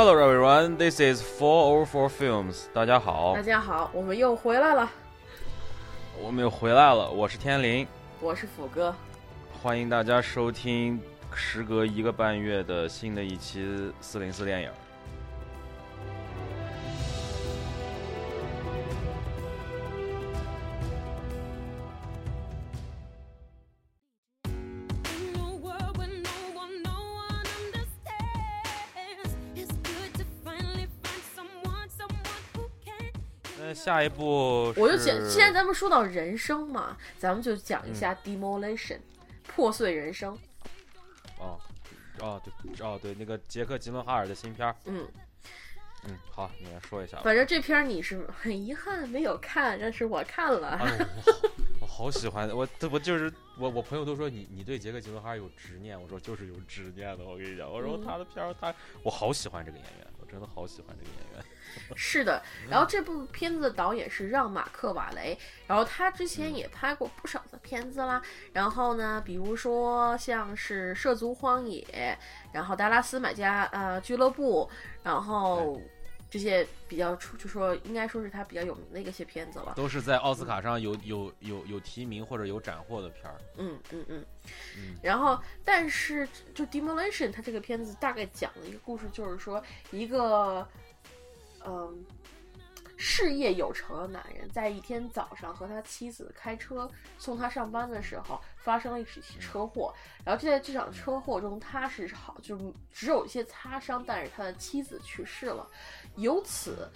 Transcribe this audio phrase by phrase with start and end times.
[0.00, 2.66] Hello everyone, this is Four Over Four Films。
[2.72, 4.88] 大家好大，家好，我们又回来了，
[6.22, 7.84] 我们又回来了，我是天林，
[8.20, 8.94] 我是斧哥。
[9.60, 11.00] 欢迎大家收听
[11.34, 14.70] 时隔一个半月的新的一期四零四电影。
[33.88, 38.98] 下一步，我就讲，既然咱们说到人生嘛，咱们就讲一下 demolition，、
[39.46, 40.38] 破碎人生。
[41.38, 41.58] 哦，
[42.18, 45.08] 哦对，哦对，那个杰克吉伦哈尔的新片儿，嗯，
[46.04, 47.18] 嗯，好，你来说一下。
[47.22, 50.68] 反正这片儿你是很遗憾没有看，但是我看了。
[50.68, 50.98] 哎，
[51.80, 61.44] 我我好喜欢我，我就是我，我朋友都说你你对杰克吉伦哈尔有执念，我说就是有执念的，我跟你讲，我说嗯他的片儿他，我好喜欢这个演员，我真的好喜欢这个演员。
[61.94, 68.20] 是的，然后这部片子的导演是让·马克·瓦雷，然后他之前也拍过不少的片子啦。
[68.52, 72.16] 然后呢，比如说像是《涉足荒野》，
[72.54, 74.68] 然后《达拉斯买家呃俱乐部》，
[75.02, 75.80] 然后
[76.30, 79.74] 这些比较出，就说应该说是他比较有名的一些片子了。
[79.76, 83.40] 都是在奥斯卡上有有有有提名或者有斩获的片儿。
[83.56, 84.24] 嗯嗯嗯
[84.76, 84.96] 嗯。
[85.02, 90.68] 然后，但是就《Demolition》它这个片子大概讲了一个故事，就是说一个
[91.64, 92.04] 嗯。
[93.00, 99.94] 事业有成的男人，在一天早上和他妻子开车送他上班的时候，发生了一起车祸。
[100.24, 105.64] 然后就在这场车祸中，他是好，就只有一些擦伤，但是他的妻子去世了。
[106.18, 106.88] 由此，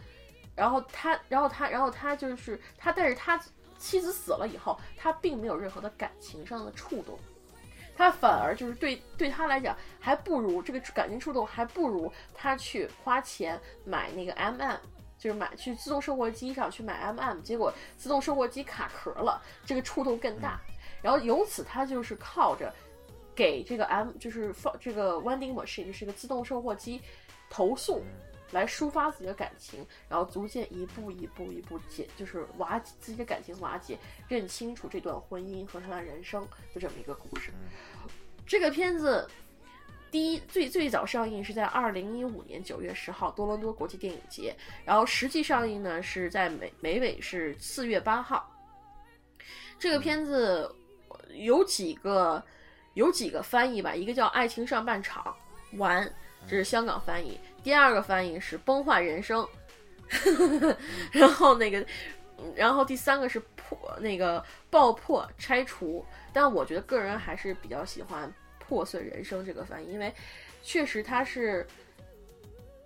[0.54, 3.40] 然后他，然后他，然后他就是他，但是他
[3.78, 7.18] 妻子死了以后，他并没有任何的感情上的触动。
[7.94, 14.78] 他反而就是对对他来讲，还不如这个感情触动，还不如他去花钱买那个 MM，
[15.18, 20.58] 就是买去自动售货机上去买 MM，结果自动售货机卡壳了，这个触动更大。
[21.02, 22.72] 然后由此他就是靠着
[23.34, 27.00] 给这个 M，就是放这个 vending machine，就是个自动售货机
[27.50, 28.02] 投诉。
[28.52, 33.98] 来抒发自己的感情，然后逐渐一步一步一步解，就是瓦解自己的感情瓦解，
[34.28, 37.50] 认清楚这段婚姻和他的人生，就这么一个故事。
[38.46, 39.28] 这个片子
[40.10, 48.48] 第一最最早上映是在二零一五年九月十号多伦多国际电影节，然后实际上映呢是在美美美是四月八号。
[49.78, 50.72] 这个片子
[51.34, 52.42] 有几个
[52.94, 55.34] 有几个翻译吧，一个叫《爱情上半场》
[55.78, 56.04] 完，
[56.46, 57.40] 这是香港翻译。
[57.62, 59.46] 第二个翻译是崩坏人生，
[61.12, 61.84] 然后那个，
[62.54, 70.12] 然后第三个是破那个爆破拆除，但我觉得个人还是比较喜欢破碎人生这个翻译，因为
[70.62, 71.66] 确实他是，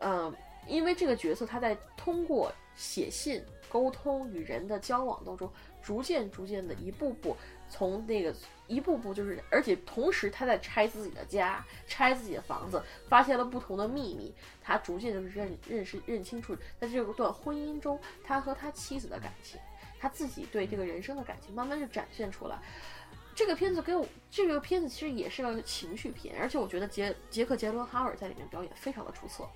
[0.00, 0.34] 嗯、
[0.66, 5.50] 因为这个角色他在通过写信沟通与人的交往当中，
[5.82, 7.36] 逐渐逐渐的一步步
[7.68, 8.34] 从那个
[8.66, 19.60] 一步步就是，而且同时他在拆自己的家，拆自己的房子，发现了不同的秘密，他逐渐就是认认识认清楚，在这段婚姻中，他和他妻子的感情，
[19.98, 22.58] 他自己对这个人生的感情，慢慢就展现出来。
[23.34, 29.46] 这个片子给我，这个片子其实也是个情绪片，而且我觉得杰杰克杰伦哈尔在里面表演非常的出色，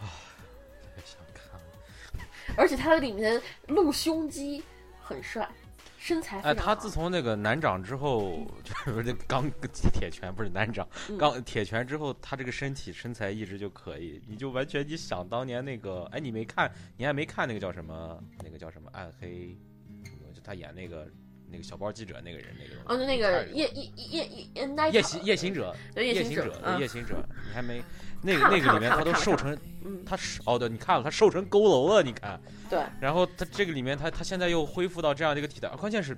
[0.00, 1.60] 太想看了。
[2.56, 4.64] 而且他的里面露胸肌
[5.02, 5.46] 很帅，
[6.02, 6.52] 身材哎。
[6.52, 9.48] 他自从那个男长之后，就是那钢
[9.92, 19.56] 铁拳不是男长，嗯钢铁拳之后，他这个身体身材一直就可以，你就完全你想当年那个，哎，你没看，你还没看那个叫什么，那个叫什么暗黑，
[20.04, 21.08] 什么就他演那个
[21.52, 27.82] 那个小报记者那个人那个哦，就那个夜夜夜夜夜行夜行者，夜行者，嗯夜行者，你还没
[28.24, 32.40] 那个那个里面他都瘦成嗯，他是哦对，你看了他瘦成佝偻了，你看。
[32.70, 36.16] 对，然后他这个里面他他现在又恢复到这样的一个体态，关键是，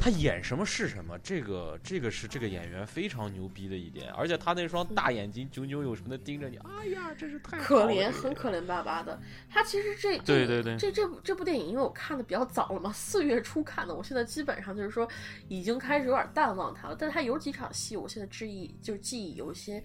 [0.00, 9.20] 他演什么是什么，这个这个是这个演员非常牛逼的一点，而且他那双大眼睛炯炯有神的盯着你，哎呀，真是太可怜，很可怜巴巴的。
[9.50, 15.06] 他其实这这对对对这这部这部电影，因为我看的比较早了嘛，四月初看的，我现在基本上就是说
[15.48, 16.96] 已经开始有点淡忘他了。
[16.98, 19.82] 但是他有几场戏，我现在记忆就是记忆犹新。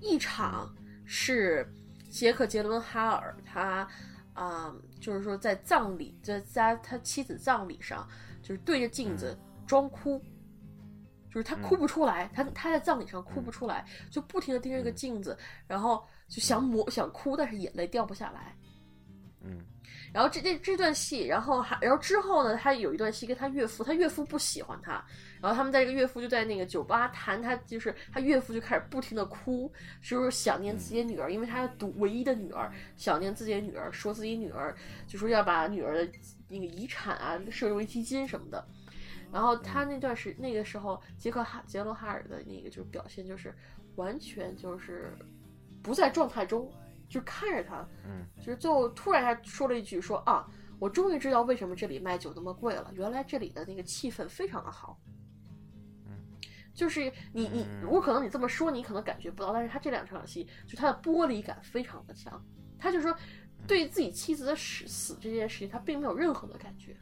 [0.00, 0.74] 一场
[1.04, 1.64] 是
[2.10, 3.88] 杰克杰伦哈尔，他
[4.34, 8.08] 啊、就是说在葬礼，在在他妻子葬礼上，
[8.42, 10.22] 就是对着镜子装哭。
[11.30, 15.34] 就是他哭不出来，他他在葬礼上哭不出来，就不停的盯着这个镜子，
[15.66, 18.54] 然后就想抹想哭，但是眼泪掉不下来。
[19.40, 19.64] 嗯，
[20.12, 25.02] 然后这这这段戏，然后还然后之后呢，他有一段戏跟他岳父，他岳父不喜欢他，
[25.40, 29.72] 然后他们在这个岳父就在那个酒吧谈，他就是他岳父就开始不停的哭，
[30.02, 34.76] 就是想念自己的女儿，因为他独唯一的女儿，想念自己的女儿，说自己女儿
[35.06, 36.12] 就说要把女儿的
[36.46, 38.62] 那个遗产啊设为基金什么的。
[39.32, 43.54] 然后他那段时那个时候，杰克哈杰罗哈尔的那个就是表现就是
[43.96, 45.16] 完全就是
[45.82, 46.70] 不在状态中，
[47.08, 50.46] 就看着他，嗯，就是最后突然他说了一句说啊，
[50.78, 55.00] 我终于知道为什么这里卖酒那么贵了，原来这里的那个气氛非常的好。
[56.06, 56.12] 嗯，
[56.74, 57.88] 就是你你嗯。
[57.88, 62.44] 我可能你这么说你可能感觉不到，但是他这两场戏就他的玻璃感非常的强，
[62.78, 63.16] 他就说
[63.66, 66.94] 对自己妻子的死死这件事情他并没有任何的感觉。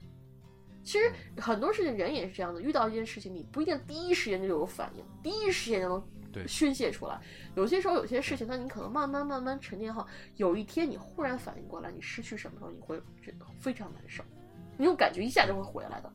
[0.83, 7.21] 其实很多事情人也是这样的，遇到一件事情你不一定第一时间就有反应，第一时间就能对宣泄出来。
[7.55, 10.07] 有些时候有些事情，那你可能慢慢慢慢沉淀后，
[10.37, 14.25] 有一天你忽然反应过来，你失去什么时候，你会觉得非常难受，
[14.77, 16.13] 那种感觉一下就会回来的。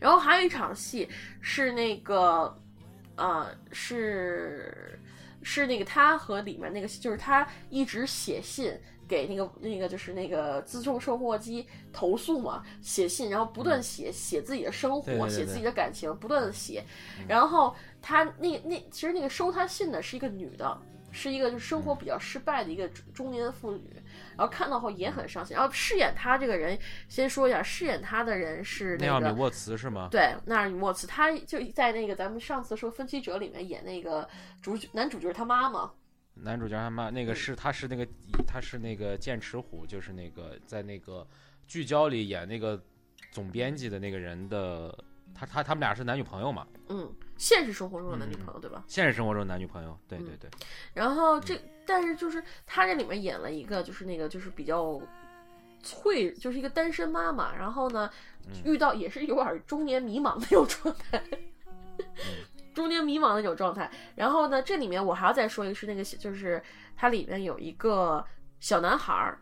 [0.00, 1.08] 然后还有一场戏
[1.40, 2.60] 是那个，
[3.14, 4.98] 呃，是
[5.42, 8.76] 是那个他和里面那个，就是他一直写信
[9.12, 16.82] 给那个那个就是那个自动售货机投诉嘛，写信，然后不断写、写自己的生活，对对对对写自己的感情，不断的写。
[17.28, 20.80] 然后他那那其实那个收他信的是一个女的，
[21.10, 24.02] 是一个就生活比较失败的一个中中年妇女，
[24.34, 25.54] 然后看到后也很伤心。
[25.54, 30.08] 然后饰演他这个人，先说一下，饰演他的人是那个内奥米沃茨是吗？
[30.10, 34.26] 对，纳尔米沃茨，他就在那个咱们上次说《分歧者》里面演那个
[34.62, 35.92] 主角男主角他妈妈，
[36.34, 38.06] 男主角他妈那个是他是那个
[38.46, 41.26] 他是那个剑齿虎，就是那个在那个
[41.66, 42.82] 聚焦里演那个
[43.30, 44.92] 总编辑的那个人的，
[45.34, 46.66] 他他他们俩是男女朋友嘛？
[46.88, 48.84] 嗯，现实生活中的男女嗯嗯朋友，对吧？
[48.88, 50.50] 现实生活中男女朋友，对嗯对对，
[50.94, 55.00] 然后这，但是就是他这里面演了一个，就是那个就是比较
[55.82, 58.10] 脆，就是一个单身妈妈，然后呢，
[58.64, 61.22] 遇到也是有点中年迷茫那种状态。
[62.74, 66.62] 中间迷茫的那种状态，然后呢，这里面我还要再说一个，是那个就是
[66.96, 68.24] 它里面有一个
[68.60, 69.38] 小男孩儿，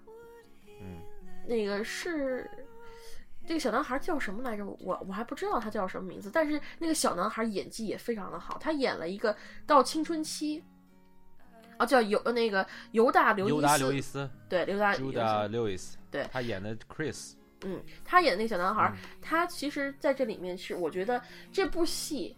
[0.81, 1.01] 嗯，
[1.47, 2.51] 那个是
[3.47, 4.65] 这个小男孩叫什么来着？
[4.65, 9.37] 我我还不知道他叫什么名字，但是那个小男孩演技也非常的好，他演了一个
[9.67, 10.63] 到青春期，
[11.77, 14.31] 啊，叫尤那个尤大刘易尤达刘斯，易斯。
[14.49, 16.77] 对，尤大刘易斯对他演的。
[16.77, 17.35] Chris，
[17.65, 21.21] 嗯，他演的那个小男孩他其实在这里面是，我觉得
[21.53, 22.37] 这部戏，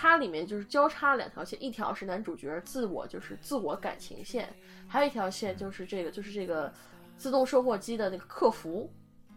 [0.00, 4.48] 它里面就是交叉两条线，一条是男主角自我就是自我感情线，
[4.86, 6.72] 还有一条线就是这个就是这个
[7.16, 8.88] 自动售货机的那个客服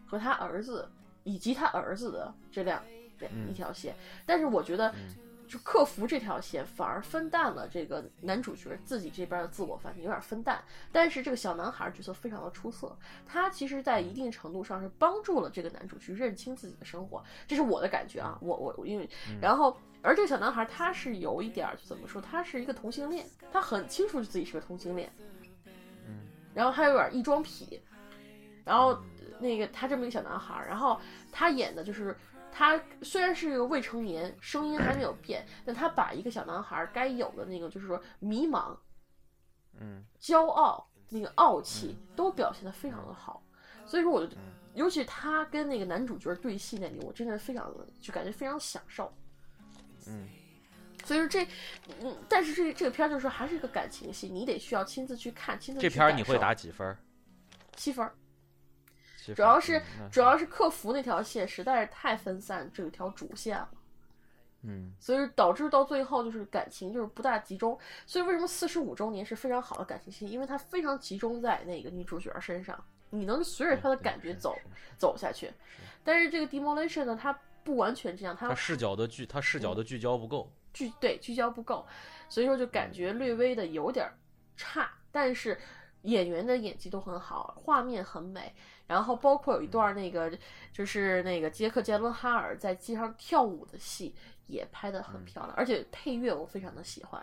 [0.05, 0.87] 和他儿子
[1.23, 2.83] 以及他儿子的这两
[3.17, 5.15] 两嗯一条线，但是我觉得嗯。
[5.51, 10.63] 就客服这条线反而分担了这个男主角自己这边的自我反省，有点分担。
[10.93, 18.37] 但是这个小男孩角色非常的出色，他其实，在一定程度上是帮助了这个男主去认清自己的生活，这是我的感觉啊。
[18.39, 19.09] 我我我因为，
[19.41, 25.11] 然后而这个小男孩他是有一点儿怎么说，他是一个同性恋，他很清楚自己是个同性恋，
[26.07, 27.81] 嗯，然后他有点异装癖，
[28.65, 28.97] 然后
[29.39, 30.99] 那个他这么一个小男孩儿，然后
[31.31, 32.15] 他演的就是。
[32.53, 38.75] 他虽然是一个未成年，声音还没有变，但他把一个小男孩该有的那个，就是说迷茫、
[39.79, 43.41] 嗯骄傲、那个傲气都表现得非常的好，
[43.85, 49.09] 所以说我就，嗯尤其他跟那个男主角对戏那里，我真的非常就感觉非常享受。
[50.07, 50.27] 嗯，
[51.03, 51.45] 所以说这，
[52.01, 56.97] 嗯，但是这这个片儿就是说还是一个感情戏，你得需要亲自去看，亲自去这片儿你会打几分儿？
[57.75, 58.13] 七分儿，
[59.17, 63.69] 七分主要是嗯主要是客服那条线实在是太分散这条主线了。
[64.63, 67.75] 嗯所以导致到最后就是感情就是不大集中。
[68.05, 70.27] 所以为什么四十五周年是非常好的感情戏？
[70.27, 72.79] 因为它非常集中在那个女主角身上，
[73.09, 74.55] 你能随着她的感觉走
[74.99, 75.51] 走下去。
[76.03, 80.51] 但是这个 demolition 呢，它不完全这样，它他视角的聚，他视角的聚焦不够。
[80.73, 81.85] 聚对聚焦不够，
[82.29, 84.13] 所以说就感觉略微的有点儿
[84.55, 85.59] 差，但是
[86.03, 88.53] 演员的演技都很好，画面很美，
[88.87, 90.31] 然后包括有一段那个
[90.71, 94.15] 就是那个杰克杰伦哈尔在街上跳舞的戏
[94.47, 97.21] 也拍得很漂亮，而且配乐我非常的喜欢。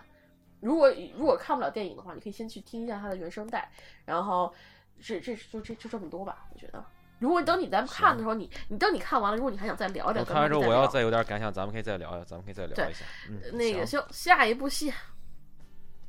[0.61, 3.73] 如果如果看不了电影的话，你可以先去听一下它的原声带，
[4.05, 4.53] 然后
[5.01, 6.85] 这这就这就这么多吧，我觉得。
[7.19, 13.05] 如果等你咱们看的时候，你你等你看完了，如果你还想再聊一聊，我看完之后，我要再有点感想，咱们可以再聊一下，咱们可以再聊一下。
[13.29, 14.93] 嗯，那个行行，下一部戏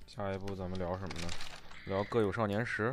[0.08, 1.28] 下一部咱们聊什么呢？
[1.86, 2.90] 聊《各有少年时》。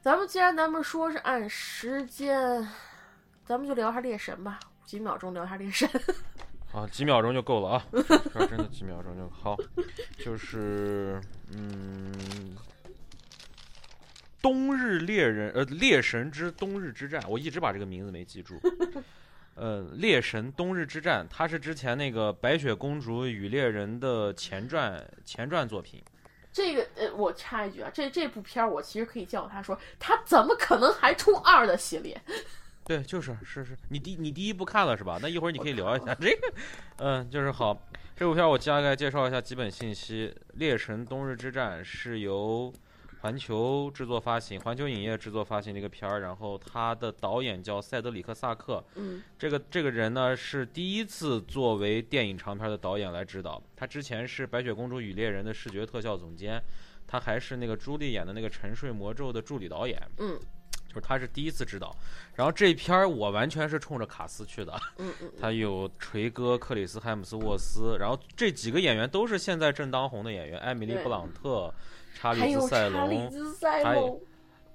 [0.00, 2.66] 咱们既然咱们说是按时间，
[3.44, 5.88] 咱们就聊一下猎神吧，几秒钟聊一下猎神。
[6.72, 7.86] 啊，几秒钟就够了啊，
[8.48, 9.56] 真的几秒钟就好。
[10.18, 11.20] 就是，
[11.52, 12.56] 嗯，
[14.44, 18.60] 冬日猎人》呃，《猎神之冬日之战》，我一直把这个名字没记住。
[19.56, 26.02] 呃，《猎神冬日之战》，它是之前那个《白雪公主与猎人》的前传前传作品。
[26.52, 32.20] 这个呃，我插一句啊，这这部片儿我其实可以叫他说，他怎么可能还出二的系列？
[32.84, 35.18] 对，就是是是，你第你第一部看了是吧？
[35.22, 36.52] 那一会儿你可以聊一下 这个，
[36.98, 37.88] 嗯，就是好。
[38.14, 42.72] 这部片我大概介绍一下基本信息，《猎神冬日之战》是由
[43.24, 46.20] 环球制作发行，环球影业制作发行的一个片儿。
[46.20, 53.62] 然后他的导演叫塞德里克·萨克，嗯，这个这个人呢是第一次作为电影长片的导演来指导。
[53.74, 56.62] 他之前是《白雪公主与猎人》的视觉特效总监，
[57.06, 60.38] 他还是那个朱莉演的那个《沉睡魔咒》的助理导演，嗯。
[60.86, 61.92] 就是他是第一次指导，
[62.36, 64.72] 然后这片儿我完全是冲着卡斯去的。
[64.98, 71.74] 嗯嗯， 他有锤哥克里斯海姆斯沃斯，然后这几个演员都是现在正当红的演员，艾米丽布朗特、
[72.14, 73.30] 查理兹塞隆，
[73.82, 74.20] 还有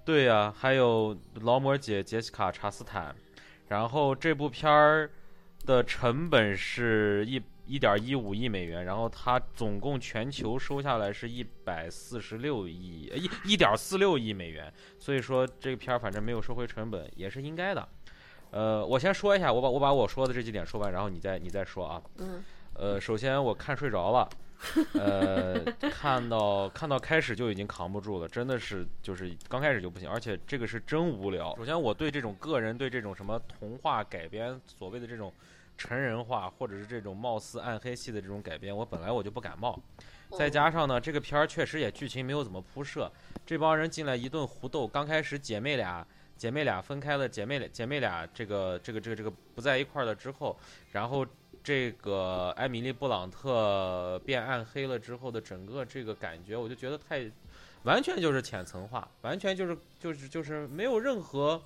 [0.06, 3.16] 对呀，还有劳模姐杰西卡查斯坦。
[3.70, 5.10] 然后这部片儿
[5.66, 7.42] 的成本是一。
[7.70, 17.88] 一点一五亿美元，然后它总共全球收下来是一百四十六亿一一点四六亿美元，所以说这个片儿反正没有收回成本也是应该的。
[18.50, 22.02] 呃，我先说一下，我把我把我说的这几点说完，然后你再你再说啊。
[22.18, 22.44] 嗯。
[22.74, 24.28] 呃，首先我看睡着了，
[24.94, 31.56] 呃，看到看到开始就已经扛不住了，真的是就是刚开始就不行，而且这个是真无聊。
[31.56, 35.34] 首先我对这种个人对这种什么童话改编所谓的这种。
[35.82, 39.82] 成人化或者是这种貌似暗黑系的这种改编，我本来我就不感冒，
[40.38, 43.10] 再加上呢，这个片儿确实也剧情没有怎么铺设，
[43.46, 50.60] 这帮人进来一顿胡斗，刚开始姐妹俩姐妹俩分开了，姐妹俩姐妹俩这个这个这个这个不在一块儿了之后，
[50.92, 51.26] 然后
[51.70, 57.30] 这个艾米丽布朗特变暗黑了之后的整个这个感觉，我就觉得太
[57.84, 61.62] 完全就是浅层化，完全就是就是就是没有任何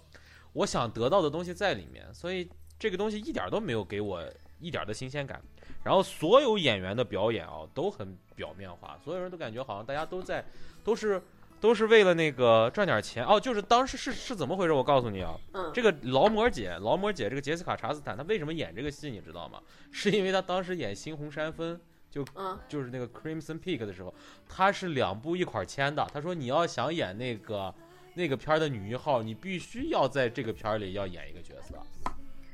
[0.52, 2.50] 我想得到的东西在里面，所以。
[2.80, 4.22] 这个东西一点都没有给我
[4.60, 5.42] 一点的新鲜感，
[5.86, 10.44] 然后所有演员的表演啊都很表面化，所有人都感觉好像大家都在，
[10.84, 11.22] 都是
[11.64, 13.40] 都是为了那个赚点钱哦。
[13.40, 14.74] 就是当时是是怎么回事？
[14.74, 15.34] 我告诉你啊，
[15.74, 19.10] 这个劳模姐，劳模姐这个杰斯卡查斯坦，她为什么演这个戏？
[19.10, 19.62] 你知道吗？
[19.90, 21.74] 是因为她当时演《猩红山峰》，
[22.12, 22.26] 就
[22.68, 24.14] 就是那个 Crimson Peak 的时候，
[24.50, 26.06] 她是两部一块签的。
[26.14, 27.74] 她说你要想演那个
[28.16, 31.76] 那个片儿的女一号，你必须要在这个片儿里要演一个角色。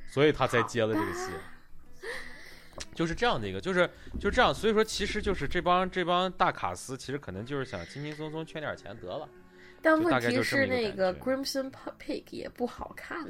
[0.07, 1.31] 所以他才接了这个戏，
[2.93, 4.53] 就是这样的一个，就是就这样。
[4.53, 9.27] 所以说，其实就是这帮这帮大卡司，其实可能就是想轻轻松松圈点钱得了。
[9.81, 13.27] 但问题是，那个《Crimson Peak》也不好看。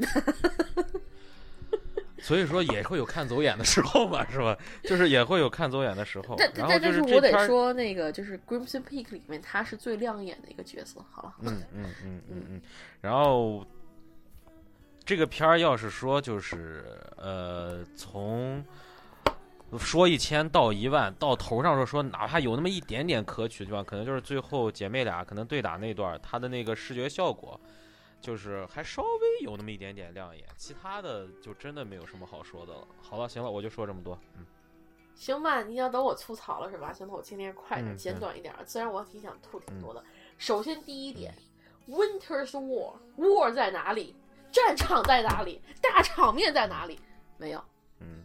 [2.19, 4.57] 所以说也会有看走眼的时候嘛，是吧？
[4.83, 6.35] 就是也会有看走眼的时候。
[6.37, 11.03] 但但但是我得说，那个就是《Crimson Peak》里面他是最亮眼的一个角色。
[11.11, 11.33] 好了。
[11.43, 12.61] 嗯嗯嗯嗯嗯，
[13.01, 13.65] 然后。
[15.05, 16.85] 这个片儿要是说就是
[17.17, 18.63] 呃，从
[19.77, 27.59] 说一千到一万，到头上说说，哪怕有那么一点点可取的地方，可能就是最后姐妹俩可能对打那段，她的那个视觉效果，
[28.19, 32.87] 就是还稍微有那么一点点亮眼，其他的就真的没有什么好说的了。
[33.01, 34.17] 好了，行了，我就说这么多。
[34.37, 34.45] 嗯，
[35.13, 36.91] 行吧，你要等我吐槽了是吧？
[36.91, 38.53] 行，那我今天快点，简短一点。
[38.65, 40.03] 虽然我挺想吐挺多的。
[40.37, 41.33] 首先第一点
[41.87, 44.15] ，Winter's War，War 在哪里？
[44.51, 45.61] 战场在哪里？
[45.79, 46.99] 大场面在哪里？
[47.37, 47.63] 没有。
[47.99, 48.23] 嗯。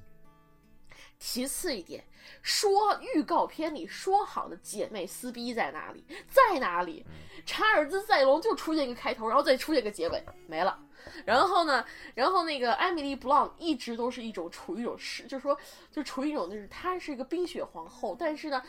[1.27, 2.05] 其次一点，
[2.43, 6.05] 说预告片里说好的姐妹撕逼在哪里？
[6.29, 7.03] 在哪里？
[7.47, 10.79] 查尔兹·塞隆就出现一个开头，然后再出现一个结尾，没了。
[11.25, 11.83] 然后呢？
[12.15, 15.59] 然后那个艾米丽·布朗一直都是一种处于一种是，就是说，
[15.91, 18.63] 就处于一种就是她是一个冰雪皇后，但是呢，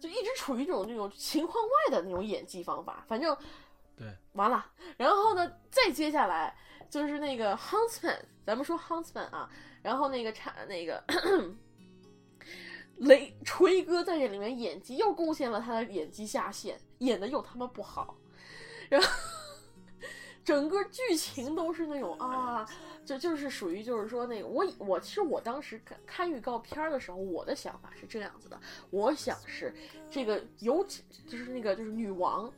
[0.00, 3.04] 就一直处于一种那种情况外的那种演技方法。
[3.06, 3.36] 反正，
[3.94, 4.64] 对，完了。
[4.96, 5.52] 然后呢？
[5.70, 6.56] 再接下来。
[6.90, 9.46] 就是那个 Huntsman，咱们说 Huntsman 啊，
[9.82, 11.04] 然后那个查那个
[12.98, 18.16] 雷锤哥在这里面演技又贡献了他的演技下限，演的又他妈不好，
[18.88, 19.08] 然后
[20.44, 22.68] 整个剧情都是那种啊，
[23.04, 29.74] 就就是属于就是说那个我我其实我当时看看预告片的时候，我的想法是这样子的，我想是
[30.10, 30.84] 这个有
[31.26, 32.52] 就是那个就是女王。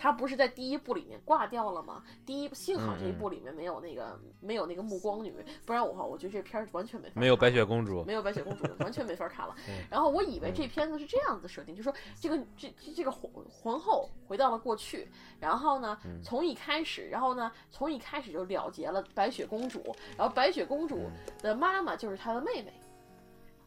[0.00, 2.02] 他不是在第一部里面挂掉了吗？
[2.24, 5.30] 第一幸好这一部里面没有那个没有那个暮光女，
[5.66, 7.20] 不然我话我觉得这片儿完全没法。
[7.20, 9.54] 没有白雪公主，没有白雪公主，完全没法看了。
[9.90, 15.06] 然后我以为这片子是这样子设定，就说这个这这个皇皇后回到了过去，
[15.38, 21.10] 然后呢从一开始，然后呢从一开始就了结了白雪公主，然后白雪公主
[21.42, 22.72] 的妈妈就是她的妹妹。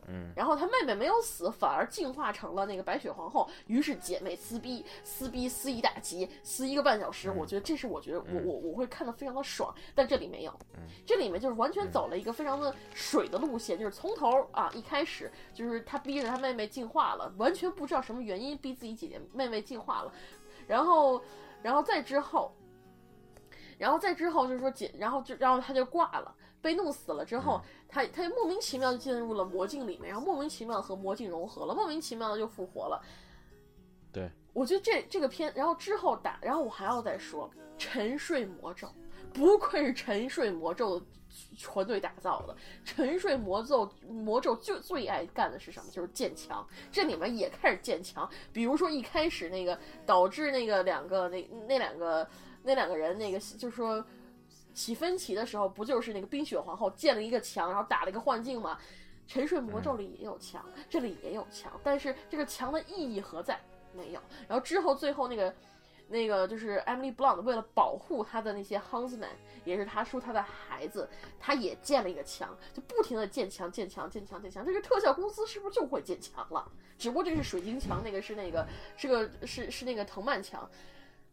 [0.08, 3.50] 嗯然后她妹妹没有死，反而进化成了那个白雪皇后。
[3.68, 7.30] 于是姐妹撕逼，撕逼撕一大集，撕一个半小时。
[7.30, 20.14] 嗯我觉得这是我觉得我嗯我我会看的非常的爽，但这里没有嗯，这里面就是完全走了一个非常的水的路线，就是从头啊一开始就是他逼着他妹妹进化了，完全不知道什么原因逼自己姐姐妹妹进化了，
[20.68, 21.22] 然后
[21.62, 22.54] 然后再之后。
[23.80, 26.34] 然后再之后就是说姐，然后就然后他就挂了，
[26.64, 33.04] 被弄死了之后，他他就莫名其妙就进入了魔镜里面，然后莫名其妙的和魔镜融合了，莫名其妙的就复活了。
[34.14, 38.88] 对，我觉得这这个片，然后之后打，然后我还要再说沉睡魔咒，
[39.34, 41.02] 不愧是沉睡魔咒
[41.62, 42.56] 团队打造的。
[42.86, 45.92] 沉睡魔咒魔咒就最爱干的是什么？
[45.92, 46.66] 就是建墙。
[46.92, 52.26] 这里面也开始建墙，比如说一开始那个导致那个两个那那两个
[52.62, 54.06] 那两个人那个就是说
[54.74, 58.80] 起分歧的时候，不就是那个冰雪皇后建了一个墙，然后打了一个幻境吗？
[59.26, 63.60] 沉睡魔咒里也有墙，这里也有墙，但是这个墙的意义何在？
[63.94, 64.20] 没有。
[64.48, 65.54] 然后之后最后那个
[66.10, 69.30] 那个就是 Emily Blunt 为了保护她的那些 Huntsman，
[69.64, 71.08] 也是她说她的孩子，
[71.40, 74.66] 她也建了一个墙，就不停的建墙、建墙、建墙、建墙。
[74.66, 76.70] 这个特效公司是不是就会建墙了？
[76.98, 80.70] 只不过这个是水晶墙，那个是那个是个是是那个藤蔓墙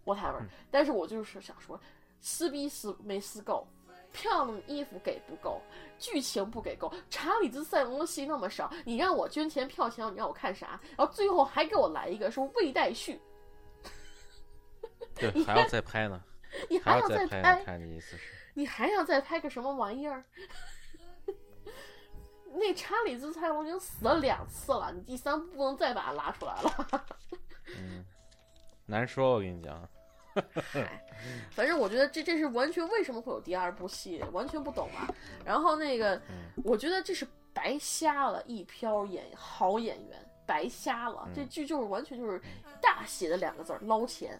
[0.04, 0.40] ，whatever。
[0.70, 1.78] 但是我就是想说，
[2.20, 3.66] 撕逼撕没撕够。
[4.12, 5.62] 漂亮的衣服给不够，
[5.96, 10.80] 剧情不给够，查理兹塞隆的戏那么少，你让我捐钱票钱，你让我看啥？
[10.96, 13.20] 然后最后还给我来一个说未待续，
[15.14, 16.20] 对， 还要再拍呢，
[16.68, 18.34] 你还要再再呢，看你意思是？
[18.52, 20.24] 你还要再拍个什么玩意儿？
[22.52, 27.06] 那查理兹塞隆已经死了两次了，你第三部不能再把他拉出来了。
[27.78, 28.04] 嗯，
[28.86, 29.88] 难说，我跟你讲。
[31.50, 35.08] 反正我觉得这这是完全为什么会有第二部戏，完全不懂啊。
[35.44, 36.20] 然后那个，
[36.64, 41.28] 我觉得这是白瞎了一票演好演员，白瞎了。
[41.34, 42.40] 这剧就是完全就是
[42.80, 44.38] 大写的两个字儿捞钱，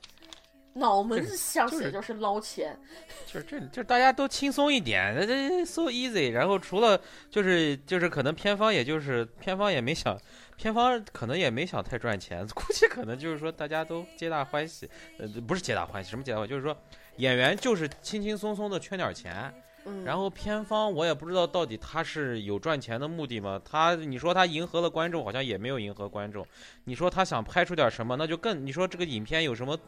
[0.73, 2.79] 脑门子想写就是捞钱。
[3.27, 6.31] 就是这，就是大家都轻松一点，那这 so easy。
[6.31, 10.19] 然后除了就是就是可能片方也就是片方也没想，
[10.61, 14.87] 片方可能也没想太赚钱， 估计可能就是说大家都皆大欢喜，
[15.19, 16.77] 呃不是皆大欢喜，什么皆大欢喜，就是说
[17.17, 19.51] 演员就是轻轻松松的圈点钱，
[19.87, 23.59] 嗯，然后片方我也不知道到底他是有赚钱的目的吗？
[23.65, 26.47] 他你说他迎合了观众，好像也没有迎合观众。
[26.85, 29.79] 你说他想拍出点什么，那就更你说这个影片有什么？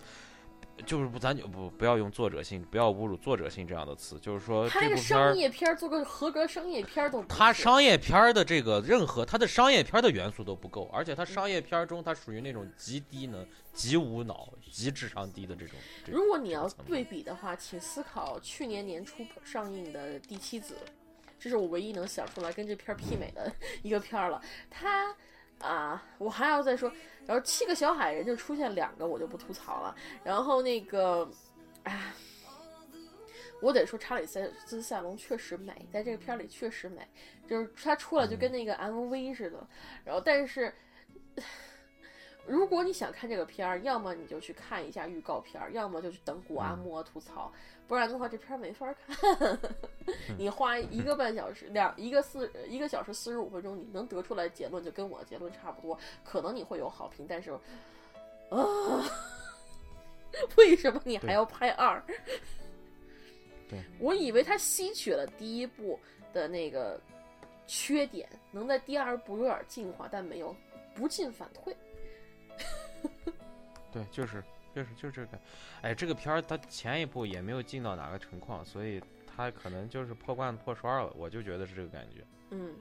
[0.84, 4.18] 就是不，咱就不不要用作者性，不要侮辱作者性这样的词。
[4.18, 15.78] 就是说，他那个商，业片儿做个合格商业片儿都不是它商业片儿的这个任何他的商业片儿的元素都不够，而且他商业片儿中他属于那种极低能、极无脑、极智商低的这种。
[16.04, 20.74] 这如果你要对比的话，请思考去年年初上映的《第七子》，
[21.38, 24.40] 这是我唯一能想出来跟这片儿媲美的 一个片儿了。
[24.70, 25.14] 它
[25.62, 26.92] 啊，我还要再说，
[27.24, 29.96] 然后七个小矮人就出现两个，我就不吐槽了。
[30.22, 31.30] 然后那个，
[31.84, 32.12] 哎。
[33.60, 37.06] 我得说，查理塞斯塞隆确实美，在这个片儿里确实美，
[37.46, 39.64] 就是他出来就跟那个 MV 似的。
[40.04, 40.74] 然后，但是
[42.46, 47.52] 如果你想看这个片儿，要么你就去看一下预告片儿，要么就去等古阿莫吐槽，
[47.86, 49.58] 不然的话这片儿没法看。
[50.36, 57.52] 你花一个半小时，两一个四一个小时四十五分钟，你能得出来结论就跟我的结论差不多，可能你会有好评，但是
[58.50, 58.58] 啊，
[60.56, 62.02] 为什么你还要拍二？
[63.68, 65.98] 对，我以为他吸取了第一部
[66.32, 67.00] 的那个
[67.68, 70.54] 缺点，能在第二部有点进化，但没有，
[70.94, 71.74] 不进反退。
[73.92, 74.42] 对，就是
[74.74, 75.38] 就是就是这个，
[75.82, 82.24] 哎，这个片儿它前一部也没有进到哪个情况，所以它可能就是破罐子破摔了，我就觉得是这个感觉。
[82.50, 82.74] 嗯，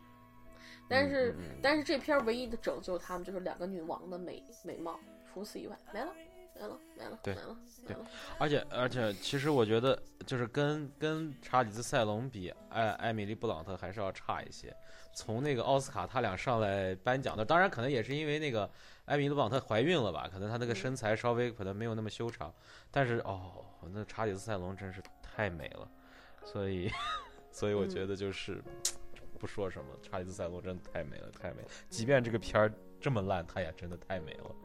[0.90, 5.00] 但是、但是这片儿唯一的拯救他们就是两个女王的美美貌，
[5.34, 6.14] 除此以外没了，
[6.56, 8.06] 没了，没了，对没了，没了。
[8.38, 14.76] 而且而且，其实我觉得就是跟跟查理兹塞隆比，艾艾米丽布朗特还是要差一些。
[15.14, 18.70] 从那个奥斯卡他俩上来颁奖的，当然可能也是因为那个
[19.12, 22.54] 艾米丽布朗特怀孕了吧，可能她那个身材稍微可能没有那么修长，
[22.90, 25.86] 但是哦，那查理斯塞隆真是太美了，
[26.46, 26.90] 所以
[27.52, 28.64] 所以我觉得就是、
[29.38, 34.56] 不说什么，查理斯塞隆真的太美了，太美了，即便这个片儿这么烂，她也真的太美了。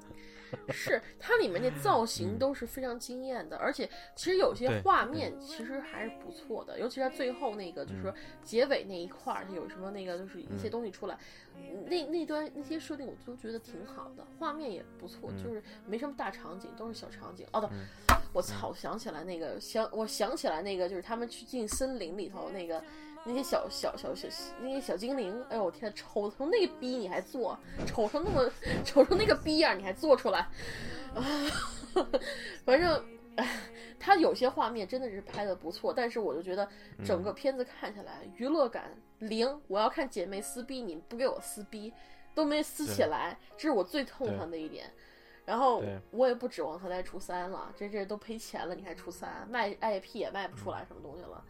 [0.71, 10.71] 是它里面那造型都是非常惊艳的，而且其实有些画面其实还是不错的，尤其是最后那个就是说结尾那一块儿，它有什么那个就是一些嗯。
[10.71, 11.19] 东西出来，
[11.87, 15.43] 那那段那些设定我都觉得挺好的，画面也不错，嗯。
[15.43, 17.47] 就是没什么大场景，都是小场景。
[17.53, 17.87] 哦，对，嗯。
[18.33, 22.83] 我操，想起来那个想我想起来那个就是他们去进森林里头那个
[23.27, 24.29] 那些小小小小
[24.61, 28.49] 那些小精灵，哎呦我天，丑成那个逼你还做，丑成那么
[28.85, 30.39] 丑成那个逼样你还做出来，
[31.15, 31.23] 啊，
[32.65, 33.61] 反正，哎，
[33.99, 36.69] 他有些画面真的是拍的不错，但是我就觉得
[37.05, 39.61] 整个片子看下来娱乐感零。
[39.67, 41.93] 我要看姐妹撕逼，你不给我撕逼，
[42.33, 44.91] 都没撕起来，这是我最痛恨的一点。
[45.45, 51.45] 然后我也不指望他再出三了，这这都赔钱了，你还出三，卖 IP 也卖不出来什么东西了。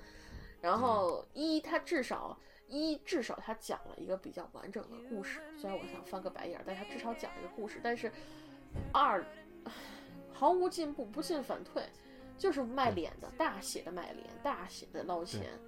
[0.61, 7.81] 然后一，他至少一至少他讲了一个比较完整的故事，虽然我想翻个白眼，但他至少讲了一个故事。
[7.83, 8.11] 但是
[8.93, 9.25] 二
[10.33, 11.83] 毫无进步，不进反退，
[12.37, 15.59] 就是卖脸的，大写的卖脸，大写的捞钱。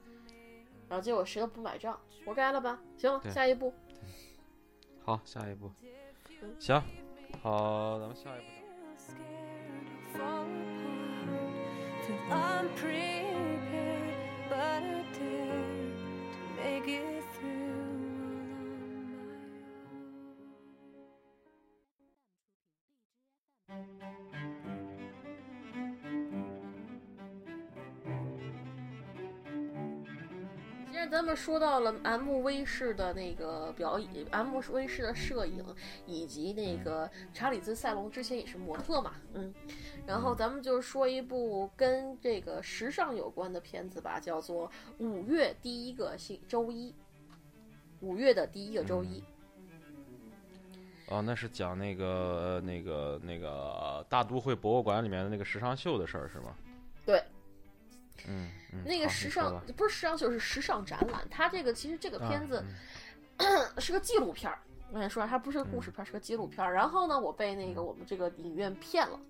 [0.88, 2.80] 然后结果谁都不买账，活该了吧？
[2.96, 3.72] 行了，下一步。
[5.04, 5.70] 好，下一步。
[6.58, 6.82] 行，
[7.42, 8.46] 好，咱们下一步。
[14.58, 15.94] what I did
[16.34, 17.78] to make it through.
[23.70, 24.37] All on my own.
[31.06, 35.64] 咱们说到了 MV 式的那个表演，MV 式的摄影，
[36.06, 39.54] 以及那个查理兹塞隆之前也是模特嘛，嗯，
[40.06, 46.90] 然后咱们就说一部跟这个时尚有关的片子吧，叫做《五月第一个星周一》，
[48.00, 49.22] 五月的第一个周一。
[51.08, 56.54] 哦，那是讲那个那个那个大都会博物馆里面的那个时尚秀的事儿是吗？
[57.06, 57.22] 对。
[58.26, 58.50] 嗯，
[58.84, 61.26] 那个时尚不是时尚秀，是时尚展览。
[61.30, 62.64] 它这个其实这个片子
[63.78, 64.58] 是个纪录片儿。
[64.90, 66.72] 我跟你说，它不是个故事片，是个纪录片儿。
[66.72, 69.20] 然后呢，我被那个我们这个影院骗了。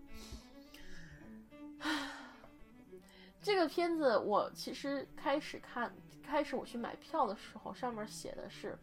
[3.40, 8.76] 这个片子我其实开始看，开始我去买票的时候，上面写的是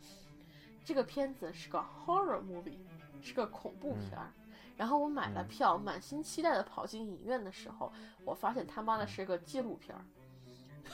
[0.84, 2.78] 这个片子是个 horror movie，
[3.22, 4.32] 是个恐怖片儿。
[4.78, 7.92] 然后我买了票，满心期待的跑进影院的时候，
[8.26, 10.04] 我发现他妈的是个纪录片儿。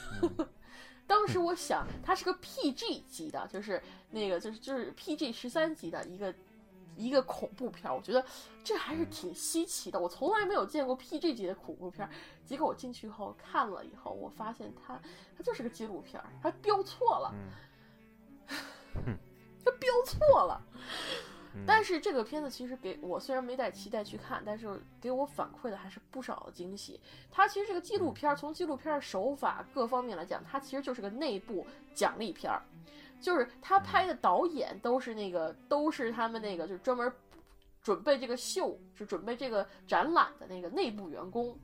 [1.06, 6.34] 当时我想，它是个 PG 级的，就是那个就是就是 PG 十三级的一个
[6.96, 7.94] 一个恐怖片儿。
[7.94, 8.24] 我觉得
[8.64, 12.10] 这还是挺稀奇的，我从来没有见过 PG 级的恐怖片儿。
[12.44, 14.98] 结果我进去以后看了以后，我发现它
[15.36, 17.34] 它就是个纪录片儿，它标错了，
[18.46, 20.62] 它标错了。
[21.66, 26.98] 但是这个片子其实给我虽然没带期待去看，但是给我反馈的还是不少的惊喜。
[27.30, 32.62] 它其实这个纪录片，从纪录片手法各方面来讲，它其实就是个内部奖励片儿，
[33.20, 37.12] 就是他拍的导演都是那个都是他们那个就是专门
[37.82, 41.54] 准备这个秀，就准备这个展览的那个内部员工。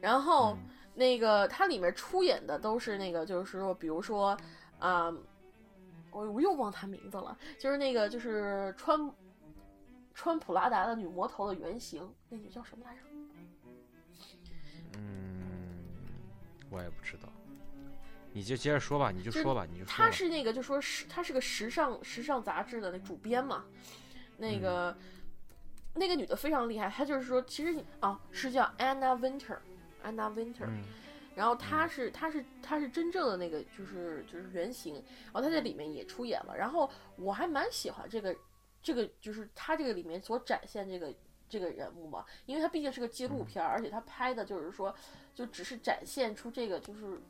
[0.00, 0.56] 然后
[0.94, 4.36] 那个它里面出演的都是那个就是说，比如说
[4.78, 5.10] 啊。
[6.12, 9.10] 我我又忘他名字了，就是那个就是穿
[10.14, 13.00] 穿普拉达的女魔头的原型，那女叫什么来着？
[14.98, 15.42] 嗯，
[16.70, 17.28] 我也不知道。
[18.34, 19.84] 你就接着说吧，你就说吧，你就。
[19.86, 23.64] 她是那个，就说是他是个时尚时尚杂志的那主编嘛，
[24.36, 24.96] 那个
[25.94, 30.68] 那个女的非常厉害，她就是说，其实啊是叫 Anna Winter，Anna Winter。
[31.34, 36.56] 然后他是他是他是真正的那个就是就是原型，然后他在里面也出演了。
[36.56, 38.36] 然后我还蛮喜欢这个
[38.82, 41.14] 这个就是他这个里面所展现这个
[41.48, 44.94] 这个人物嘛，因为他毕竟是个纪录片，而且他拍的就是说
[45.34, 47.20] 就只是展现出这个就是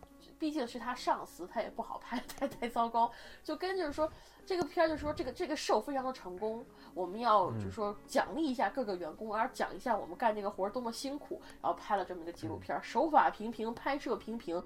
[0.42, 3.08] 毕竟是他上司，他也不好拍 太太糟糕，
[3.44, 4.10] 就跟就是说
[4.44, 6.66] 这个片儿就是说这个这个 show 非常的成功。
[6.94, 14.60] 我们要就是说奖励一下各个员工，而讲一下我们干这个活儿多么辛苦，然后拍了这么一个纪录片，手法平平，拍摄平平，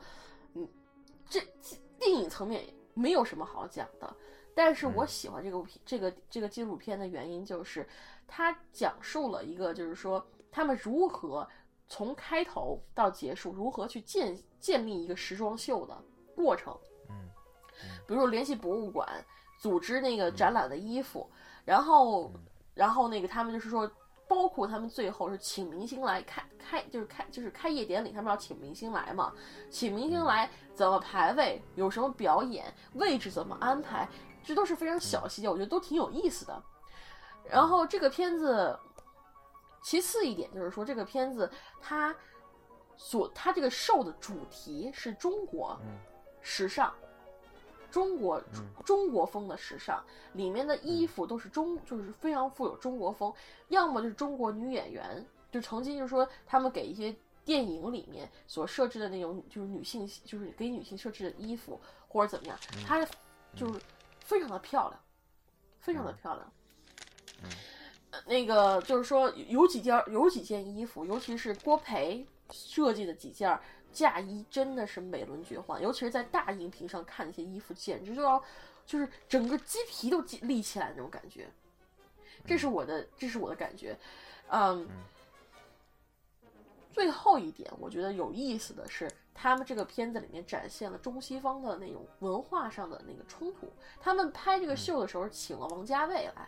[0.55, 0.67] 嗯，
[1.29, 1.43] 这
[1.99, 4.17] 电影层面没有什么好讲的。
[4.55, 7.87] 但是我喜欢这个这个这个纪录片的原因就是，
[8.27, 11.47] 它讲述了一个就是说他们如何
[11.87, 14.35] 从开头到结束，如何去建
[14.67, 15.97] 建立一个时装秀的
[16.35, 16.77] 过程。
[17.09, 17.15] 嗯，
[18.05, 19.09] 比如说联系博物馆，
[19.61, 21.31] 组织那个展览的衣服。
[21.65, 22.33] 然后，
[22.75, 23.89] 然后那个他们就是说，
[24.27, 29.33] 包括他们最后是请明星来开开，就是开就是开业典礼，他们要请明星来嘛，
[29.71, 34.09] 请明星来怎么排位，有什么表演，位置怎么安排，
[34.43, 36.61] 这都是非常小细节，我觉得都挺有意思的。
[37.45, 38.77] 然后这个片子，
[39.81, 41.49] 其次一点就是说，这个片子
[41.81, 42.13] 它
[42.97, 45.79] 所它这个 show 的主题是中国
[46.41, 46.95] 时尚。
[47.89, 48.43] 中国
[48.85, 50.05] 中国风的时尚，
[50.35, 53.33] 里面的衣服都是中，就是非常富有中国风。
[53.69, 63.03] 要么就是中国女演员，就曾经就说他们给一些电影里面所设置的那种就是女性就是给女性设置的衣服或者怎么样，它
[63.55, 63.81] 就是
[64.21, 65.01] 非常的漂亮，
[65.81, 66.53] 非常的漂亮。
[68.11, 73.59] 呃那个就是说有几件有几件衣服，尤其是郭培设计的几件
[73.93, 75.81] 嫁衣，真的是美轮绝奂。
[75.81, 78.43] 尤其是在大荧屏上看那些衣服，简直就要
[78.85, 81.49] 就是整个鸡皮都立立起来那种感觉。
[82.45, 83.99] 这是我的，这是我的感觉。
[84.49, 84.87] 嗯，
[86.93, 93.69] 最后一点，我觉得有意思的是，他们这个片子里面展现了中西方的那种文化上的那个冲突。
[94.01, 96.47] 他们拍这个秀的时候，请了王家卫来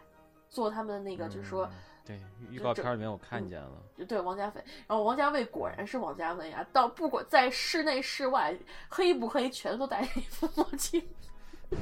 [0.48, 1.68] 做他们的那个，就是说，
[2.08, 2.18] 对
[2.50, 3.70] 预告片里面我看见了，
[4.08, 4.64] 对王家卫。
[4.86, 8.56] 然后王家卫果然是王家卫啊，到不管在室内室外，
[8.88, 11.06] 黑不黑，全都戴一副墨镜。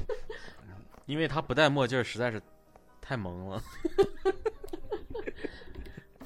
[1.06, 2.42] 因为他不戴墨镜实在是
[3.00, 3.62] 太萌了。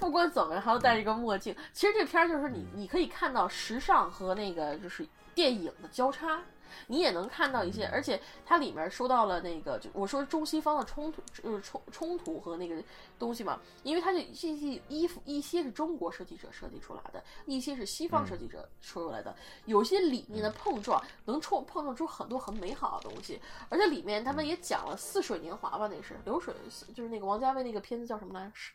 [0.00, 1.54] 不管怎么样，他都戴一个墨镜。
[1.74, 6.42] 其实这片儿就是你，你可以看到时尚和那个就是电影的交叉，
[6.86, 12.82] 你也能看到一些，而且它里面说到了那个，就我说中西方的冲突，就是冲冲突和那个
[13.18, 13.60] 东西嘛。
[13.82, 19.34] 因为它这这些衣服，一些是中国设计者设计出来的，一些是西方设计者说出来的，
[19.66, 23.40] 有些理念的碰撞，能冲碰撞出很多很美好的东西。
[23.68, 26.54] 而且里面他们也讲了《似水年华》吧，那是流水，
[26.94, 28.72] 就是那个王家卫那个片子叫什么来着？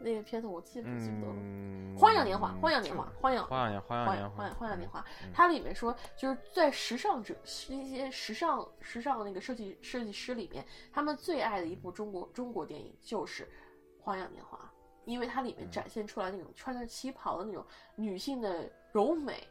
[0.00, 5.00] 那个片子我记不记不得了，嗯，《花样年华》，《花样年华》，《花样花样年花样花样花样，花样年华》，
[5.34, 7.36] 它里面说，就是在时尚者
[7.68, 13.44] 一些时尚时尚那个设计设计师里面，他们最爱的一部中国中国电影就是
[14.00, 14.56] 《花样年华》，
[15.04, 19.46] 因为它里面展现出来那种穿着旗袍的那种女性的柔美，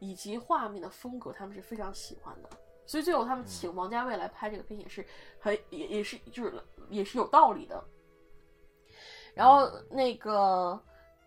[0.00, 2.50] 以及画面的风格，他们是非常喜欢的。
[2.84, 5.04] 所以最后他们请王家卫来拍这个片也是
[5.38, 7.82] 很也也是就是也是有道理的。
[9.38, 10.76] 然后那个，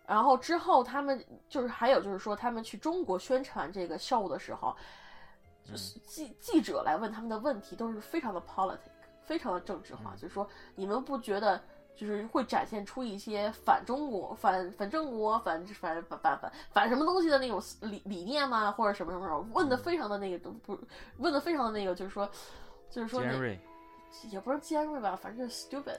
[0.06, 4.76] 然后之后他们就是还有就是说，他们去中国宣传这个秀的时候，
[5.64, 8.92] 就是记记者来问他们的问题都是非常的 politic，
[9.24, 11.58] 非常的政治化，就是说你们不觉得
[11.96, 18.70] 就是会展现出一些反中国、反反正国、反反反反反反什么东西的那种理理念吗？
[18.70, 19.46] 或者什么什么什么？
[19.54, 20.78] 问的非常的那个都不
[21.16, 22.28] 问的非常的那个，就是说
[22.90, 23.58] 就是说尖锐
[24.30, 25.98] 也不是尖锐吧，反正就是 stupid。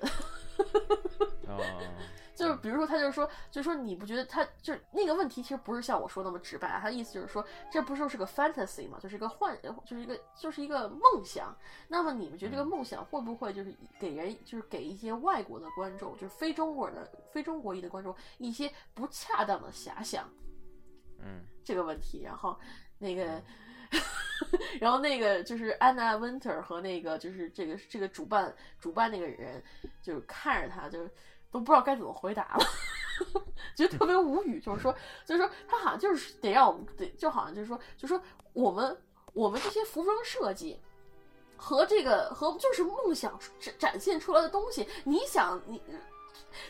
[1.47, 1.58] 啊，
[2.36, 6.80] 就是比如说，他就是说，就是说，你不觉得他就是那个问题，其实不是像我说那么直白啊。
[6.82, 11.56] 他意思就是说，这不就是个 fantasy 嘛，就是一个幻，就是一个就是一个梦想。
[11.88, 20.28] 那么你们觉得这个梦想会不会就是给人，就是给一些外国的观众，就是非中国人的、非中国裔的观众一些不恰当的遐想？
[21.19, 22.60] 嗯这个问题，然后
[22.97, 23.41] 那个，
[24.79, 29.63] 然后那个就是安娜温特和那个就是这个这个主办主办那个人，
[30.01, 30.99] 就看着他，就
[31.51, 32.65] 都不知道该怎么回答了，
[33.75, 34.60] 觉得特别无语。
[34.60, 38.21] 就是说，就是说他好像就是得让我们得，就好像就是说，就说
[38.53, 38.97] 我们
[39.34, 40.79] 我们这些服装设计。
[41.56, 45.82] 和这个和就是梦想展展现出来的东西，你想你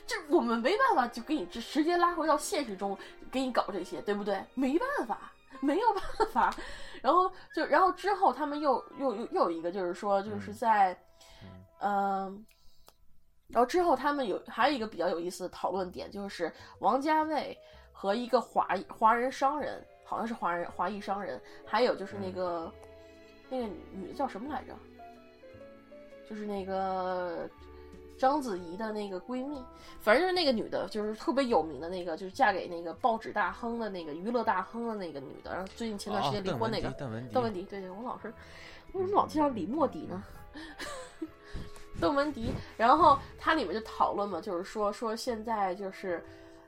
[0.05, 2.95] 这我们没办法就给你直直接拉回到现实中
[3.31, 4.45] 给你搞这些，对不对？
[4.53, 6.53] 没办法，没有办法。
[7.54, 10.98] 就然后之后他们又又又又有一个就是说就是在
[11.80, 12.46] 嗯、
[13.48, 17.58] 然后之后他们有还有一个比较有意思的讨论点就是王家卫
[17.92, 22.72] 和一个华华人商人，好像是华人华裔商人，还有就是那个、
[23.50, 24.74] 那个女的叫什么来着？
[26.30, 27.50] 就是那个
[28.17, 29.63] 章子怡的那个闺蜜，
[29.99, 36.89] 反正就是那个女的，就是特别有名的那个，就是嫁给那个报纸大亨的那个娱乐大亨的那个女的，然后最近前段时间离婚那个。
[36.91, 38.34] 邓文迪，邓文迪，对对，我老是
[38.93, 40.23] 为什么老记到李莫迪呢？
[41.99, 46.23] 邓文迪，然后它里面就讨论嘛，就是说说现在就是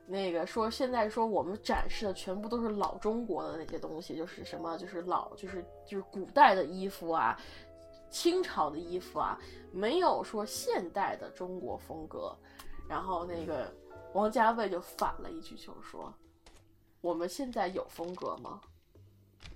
[0.08, 7.38] 那个说现在说我们展示的全部都是老中国的那些东西，就是什么就是老就是就是古代的衣服啊，
[8.16, 9.38] 清朝的衣服啊，
[9.74, 12.34] 没有说现代的中国风格。
[12.88, 13.76] 然后那个
[14.14, 16.14] 王家卫就反了一句，就是说
[17.02, 18.62] 我们现在有风格吗？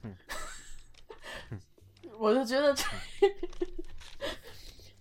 [2.19, 2.83] 我就觉得这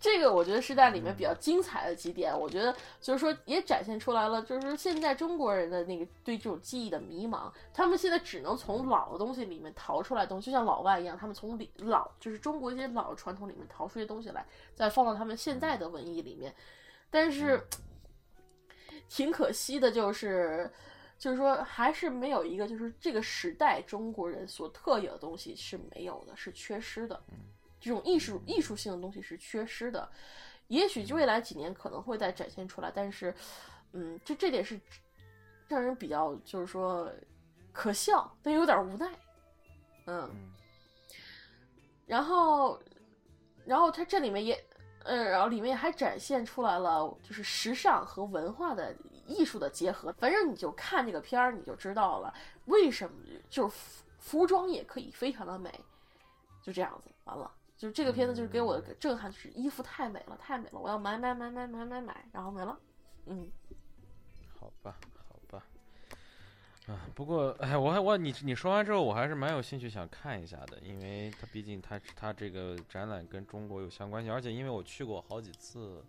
[0.00, 2.38] 这个，我觉得是在里面比较精彩的几点。
[2.38, 16.54] 我觉得就是说，也展现出来了，就是现在中国人的那个对这种记忆的迷茫，他们现在只能从老的东西里面淘出来东西，就像老外一样，他们从里老就是中国一些老传统里面淘出一些东西来，再放到他们现在的文艺里面。
[17.10, 17.60] 但是
[19.08, 20.70] 挺可惜的，就是。
[21.18, 27.20] 就是说，还是没有一个，就是这个时代中国人所特有的东西是没有的，是缺失的。
[27.88, 30.06] 这种艺术艺术性的东西是缺失的。
[30.66, 33.34] 也许未来几年可能会再展现出来，但是，
[33.92, 34.78] 嗯，这这点是
[35.66, 37.10] 让人比较，就是说
[37.72, 39.10] 可笑，但有点无奈。
[40.04, 40.52] 嗯，嗯
[42.04, 42.78] 然后，
[43.64, 44.62] 然后它这里面也，
[45.04, 48.94] 呃，然后里面还展现出来了，就是时尚和文化的
[49.26, 50.12] 艺术的结合。
[50.18, 52.34] 反正你就看这个片儿，你就知道了
[52.66, 53.16] 为什么
[53.48, 55.72] 就是服服装也可以非常的美，
[56.62, 57.10] 就这样子。
[57.24, 62.76] 完了，就是这个片子就是给我的震撼，就是衣服太美了，太美了，我要买买买买买买买，然后没了。
[63.26, 63.48] 嗯，
[64.58, 65.64] 好吧，好吧。
[66.88, 76.04] 啊，不过，哎，我还我你你说完之后，我还是蛮有兴趣想看一下的，因为它毕竟它它这个展览跟中国有相关性，而且因为我去过好几次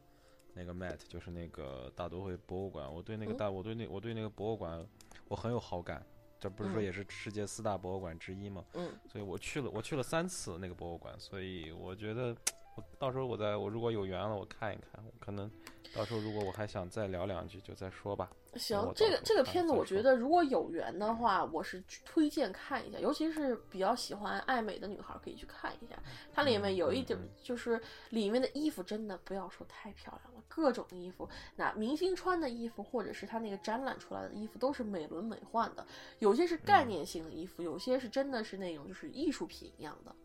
[0.56, 4.84] 那个 Met，就是那个大都会博物馆，我对那个嗯大我对那我对那个博物馆
[5.28, 6.04] 我很有好感，
[6.40, 8.64] 这不是说嗯也是世界四大博物馆之一嘛？
[8.74, 12.36] 嗯，所以我去了我去了三次那个博物馆，所以我觉得
[12.76, 15.52] 我到时候我再我如果有缘了，我看一看，我可能
[15.94, 18.30] 到时候如果我还想再聊两句，就再说吧。
[18.56, 25.96] 行，这个这个片子，我觉得如果有缘的话，我是推荐看一下，尤其是比较喜欢爱美的女孩可以去看一下。
[26.34, 35.86] 它里面有一点就是里面的衣服真的不要说太漂亮了，各种衣服，那明星穿的衣服或者是他那个展览出来的衣服都是美轮美奂的，
[36.18, 40.16] 有些是概嗯念性的衣服，有些是真的是那种就是艺术品一样的。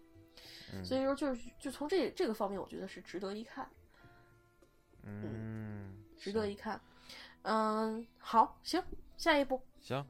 [0.72, 3.68] 嗯所以说，就是就从这这个方面，我觉得是值得一看。
[5.02, 6.80] 嗯，值得一看。
[7.44, 8.82] 嗯，好，行，
[9.16, 9.60] 下一步。
[9.80, 10.04] 行。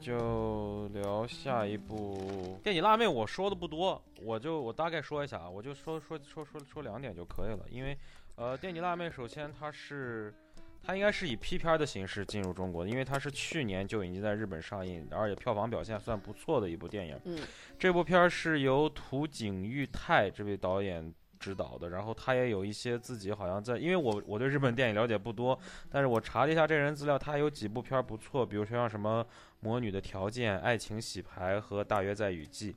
[0.00, 3.06] 就聊下一部电影辣妹。
[3.06, 7.60] 我说的不多，我就我大概说一下啊，我就说说说说说两点就可以了。
[7.68, 7.96] 因为，
[8.36, 10.34] 呃，电影辣妹首先它是
[10.82, 17.20] 它应该是以 P 片儿的形式进入中国的，因为它是去年就已经在日本上映，而且票房表现算不错的一部电影。
[17.24, 17.38] 嗯
[17.78, 25.58] 这部片儿是由土井裕泰这位导演指导的，然后他也有一些自己好像在，因为我我对日本电影了解不多，
[25.90, 29.24] 但是我查了一下这人资料，他有几部片儿不错，比如说像什么
[29.60, 32.72] 《魔女的条件》《爱情洗牌》和《大约在雨季》，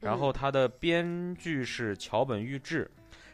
[0.00, 2.90] 然后他的编剧是桥本裕志，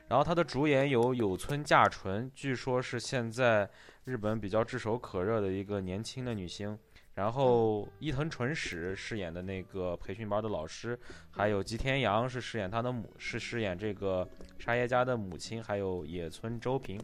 [0.08, 3.70] 然后他的主演有有村架纯，据说是现在
[4.04, 6.76] 日本比较炙手可热的一个年轻的女星。
[7.14, 10.98] 然后伊藤纯史饰演的那个培训班的老师，
[11.30, 14.26] 还有吉田洋是饰演他的母，是饰演这个
[14.58, 16.98] 沙耶加的母亲，还有野村周平。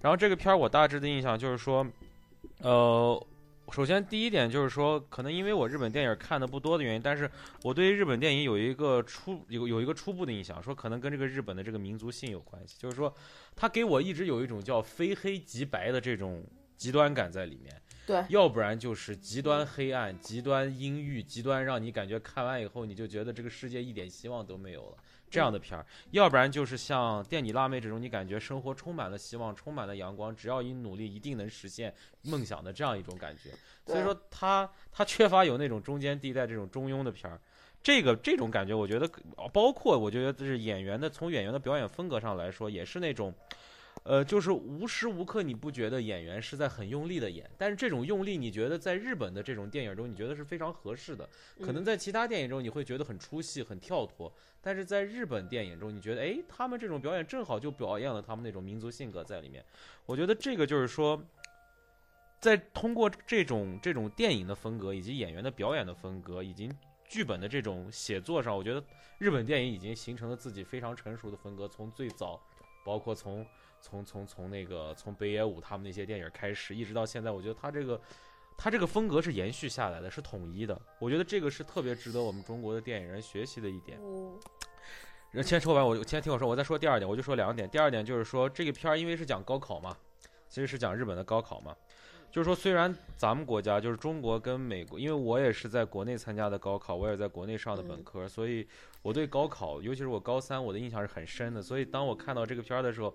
[0.00, 1.86] 然后这个片儿我大致的印象就是说，
[2.62, 3.26] 呃，
[3.70, 7.30] 首先第一点就是说，可能因为我日本电影看的不多的原因，但是
[7.62, 13.12] 我对于日本电影有一个初有有一个初步的印象，说可能跟这个日本的这个民族性有关系，就是说，
[13.54, 16.44] 他给我一直有一种叫非黑即白的这种
[16.78, 17.74] 极端感在里面。
[18.06, 24.96] 对，要不然就是极端黑暗、极端阴郁、极端让你感觉看完以后你就觉得这个世界一点希望都没有了
[25.28, 33.50] 这样的片儿；要不然就是像《电你辣妹》这种，你感觉生活充满了希望、充满了阳光，只要你努力一定能实现梦想的这样一种感觉。
[33.84, 37.38] 所以说它它缺乏有那种中间地带这种中庸的片儿。
[37.82, 39.06] 这个这种感觉，我觉得
[39.52, 43.34] 包括我觉得就是演员的从演员的表演风格上来说，也是那种。
[44.04, 51.28] 呃，就是无时无刻你不觉得演员是在很用力的演，但是这种用力，你觉得在日本的这种电影中，你觉得是非常合适的。
[51.60, 54.32] 可能在其他电影中你会觉得很出戏、很跳脱，
[54.62, 59.62] 但是在日本电影中，你觉得哎，他们这种表演正好就表现了他们那种民族性格在里面。
[60.06, 61.22] 我觉得这个就是说，
[62.40, 66.70] 在通过这种这种电影的风格，以及演员的表演的风格，以及
[67.06, 68.82] 剧本的这种写作上，我觉得
[69.18, 71.66] 日本电影已经形成了自己非常成熟的风格。
[71.68, 72.40] 从最早，
[72.84, 73.44] 包括从
[73.80, 78.00] 从从从那个从北野武他们那些电影开始，一直到现在，我觉得他这个
[78.56, 80.80] 他这个风格是延续下来的，是统一的。
[80.98, 83.98] 我觉得这个是特别值得我们中国的电影人学习的一点。
[84.02, 84.38] 嗯
[85.42, 87.68] 先说完，我先听我说，我再说第二点，我就说两点。
[87.68, 89.94] 第二点就是说，这个片儿因为是讲高考嘛，
[90.48, 91.76] 其实是讲日本的高考嘛。
[92.32, 98.66] 就是说，虽然咱们国家就是中国跟美国，因为我也是在国内参加的高考，我也在国内上的本科，所以
[99.02, 101.60] 我对高考，尤其是我高三，我的印象是很深的。
[101.60, 103.14] 所以当我看到这个片儿的时候，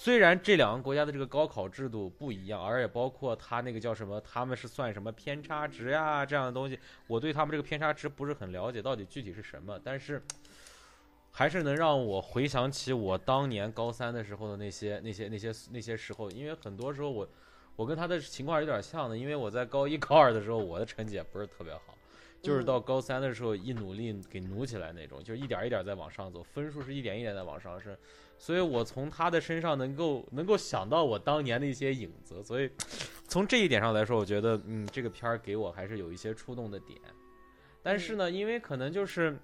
[0.00, 6.78] 虽然这两个国家的这个高考制度不一样，而且包括他那个叫什么，他们是算什么偏差值呀这样的东西，
[7.08, 10.22] 我对他们这个偏差值不是很了解，到底具体是什么，但是。
[11.30, 17.28] 还是能让我回想起我当年高三的时候的那些、那些、那些、那些时候，因为很多时候我，
[17.76, 21.96] 我跟他的情况有点像的，因为我在高一高二的时候，我的成绩也不是特别好，
[22.42, 27.96] 就是嗯到高三的时候一努力给努起来那种，就是一点一点在往上走，分数是一点一点在往上升，
[28.38, 32.70] 所以我从他的身上能够能够想到我当年的一些影子，所以
[33.26, 36.98] 从这一点上来说，我觉得嗯这个片儿给我还是有一些触动的点，
[37.82, 39.36] 但是呢，因为可能就是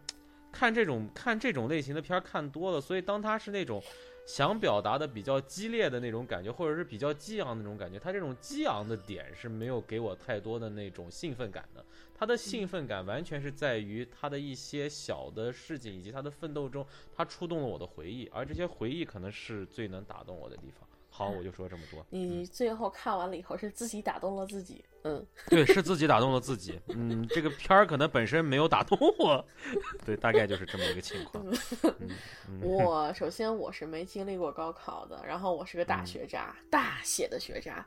[0.53, 3.83] 看这种看这种类型的片儿看多了，所以当他是那种。
[4.27, 11.85] 想表达的比较激烈的那种感觉，或者是比较激昂的那种感觉，他这种激昂的点是没有给我太多的那种兴奋感的。
[12.15, 20.84] 他的兴奋感完全是在于他的一些小的事情以及他的奋斗中，他触动了我的回忆，而这些回忆可能是最能打动我的地方。
[21.17, 22.05] 好，我就说这么多。
[22.11, 26.81] 你最后看完了以后是自己打动了自己，嗯， 对，是自己打动了自己。
[26.89, 29.47] 嗯，这个片儿可能本身没有打动我，
[30.05, 31.47] 对，大概就是这么一个情况。
[32.01, 32.11] 嗯
[32.49, 37.87] 嗯我首先我是没经历过高考的，然后我是个大嗯学渣，大写的学渣，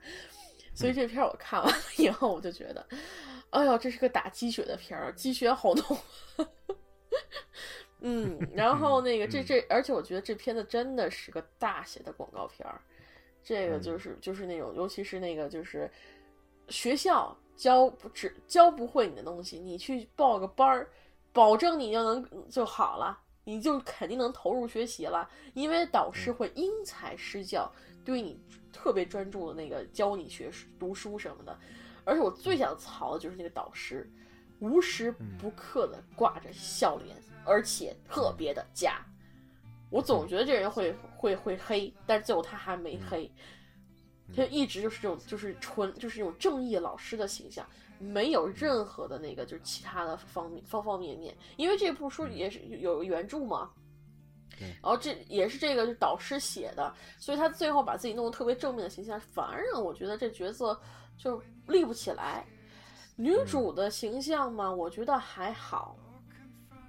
[0.74, 2.88] 所以这片儿我看完了以后，我就觉得，
[3.50, 5.98] 哎呦，这是个打鸡血的片儿，鸡血好浓。
[8.00, 12.80] 嗯，然后那个这嗯这，而且我觉得这片子真的是个大写的广告片儿，
[13.48, 15.90] 这个嗯就是就是那种，尤其是那个就是
[16.68, 20.90] 学校教不只教不会你的东西，你去报个班儿，
[21.32, 27.72] 保证你就能就好了，你就肯定能投入学习了，因为导师会因材施教，
[28.04, 28.38] 对你
[28.74, 31.58] 特别专注的那个教你学读书什么的。
[32.04, 34.06] 而且我最想槽的就是那个导师，
[34.60, 39.06] 无时不刻的挂着笑脸，而且特别的假。
[39.90, 43.32] 我总觉得这人会会会黑，但是最后他还没黑，
[44.36, 47.66] 他一直就是这种就是纯就是这种正义老师的形象，
[47.98, 51.36] 没有任何的那个就是其他的方面方方面面。
[51.56, 53.72] 因为这部书也是有原著嘛，
[54.60, 60.80] 然后这也是这个导师写的，所以他最后把自己弄得特别正面的形象，反而让我觉得这角色
[61.18, 62.46] 就立不起来。
[63.16, 65.98] 女主的形象嘛，我觉得还好，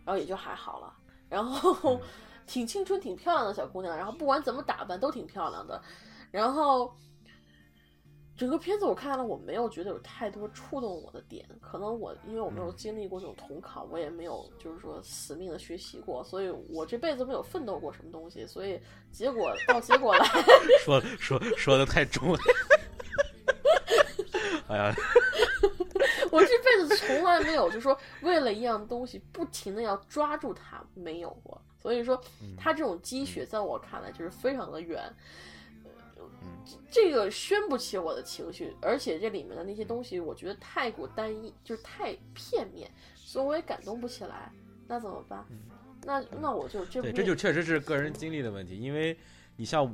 [0.04, 0.94] 然后也就还好了。
[1.28, 1.98] 然后
[2.48, 5.80] 挺青春、挺漂亮的小姑娘，然后不管怎么打扮都挺漂亮的。
[6.32, 6.92] 然后
[8.36, 11.46] 整个片子我看了，我没有觉得有太多触动我的点。
[11.60, 18.46] 可能我因为我没有经历过这种统考，我也没有就是说死命的学习过，所以我这辈子没有奋斗过什么东西。
[18.46, 18.80] 所以
[19.12, 20.26] 结果到结果来，
[20.84, 22.38] 说说说的太重了。
[24.68, 24.94] 哎呀，
[26.30, 31.60] 我这辈子从来没有就说为了一样东西不停的要抓住它，没有过。
[31.80, 32.22] 所以说，
[32.56, 35.02] 他这种积雪在我看来就是非常的远。
[36.20, 36.26] 嗯
[36.90, 44.50] 这个宣不起我的情绪，而且这里面的那些东西，我觉得太过单一，就是太片面，所以我也感动不起来。
[44.86, 45.44] 那怎么办？
[46.04, 49.16] 那那我就这对，这就确实是个人经历的问题，因为
[49.56, 49.92] 你像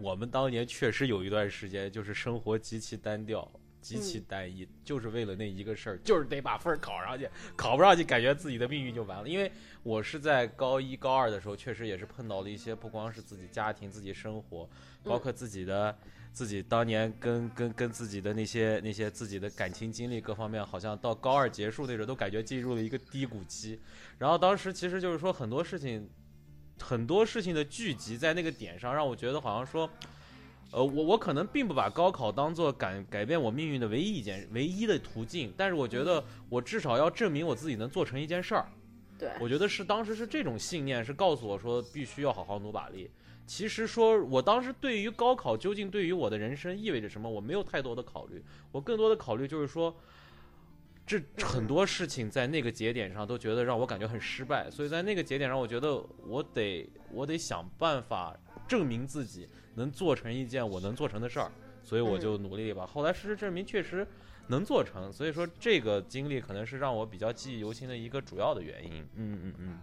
[0.00, 3.50] 我们当年确实有一段时间就是生活极其单调。
[3.80, 9.28] 极其单一，就是为了那一个事儿，就是得把分儿考上去，考不上去，感觉自己的命运就完了。
[9.28, 9.50] 因为
[9.82, 14.68] 我是在高一、高二的时候，确实也是碰到了一些不光是自己家庭、自己生活，
[15.04, 15.96] 包括自己的、
[16.32, 23.80] 自己当年跟跟跟自己的那些那些自己的感情经历各方面，好像到高二结束那时候，都感觉进入了一个低谷期。
[24.18, 26.10] 然后当时其实就是说很多事情，
[26.80, 29.88] 很多事情的聚集在那个点上，让我觉得好像说。
[30.70, 38.68] 呃，我我可能并不把高考当做改改变我命运的唯一一件唯一的途径，但是我觉得我至少要证明我自己能做成一件事儿。
[39.18, 43.10] 对，我觉得是当时是这种信念，是告诉我说必须要好好努把力。
[43.46, 49.96] 其实说我当时对于高考究竟对于我的人生意味着什么，我没有太多的考虑，我更多的考虑就是说，
[51.06, 55.96] 这很多事情在那个节点上都觉得让我感觉很失败，所以在那个节点上，我觉得
[56.26, 58.38] 我得我得想办法
[58.68, 61.50] 证明自己能做成一件我能做成的事儿，
[61.82, 62.86] 所以我就努力吧。
[62.86, 64.06] 后来事实证明确实
[64.46, 69.02] 能做成，所以说这个经历可能是让我比较记忆犹新的一个主要的原因。
[69.14, 69.78] 嗯嗯嗯。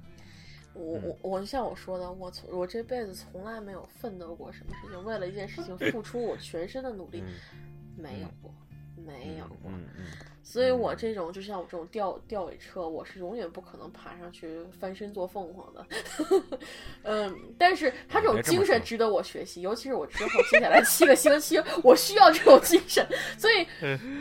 [0.74, 7.24] 我我我像我说的，我从我这辈子从来没有奋斗过什么事情，为了一件事情付出我全身的努力，
[7.98, 8.54] 没有过，
[8.96, 9.72] 没有过。
[9.72, 10.06] 嗯嗯。
[10.48, 15.86] 所以我这种就像我这种吊吊尾车，我是永远不可能爬上去翻身做凤凰的。
[17.02, 23.06] 嗯，但是他这种精神值得我学习，尤其是我之后接下来七个星期，我需要这种精神。
[23.40, 23.66] 所以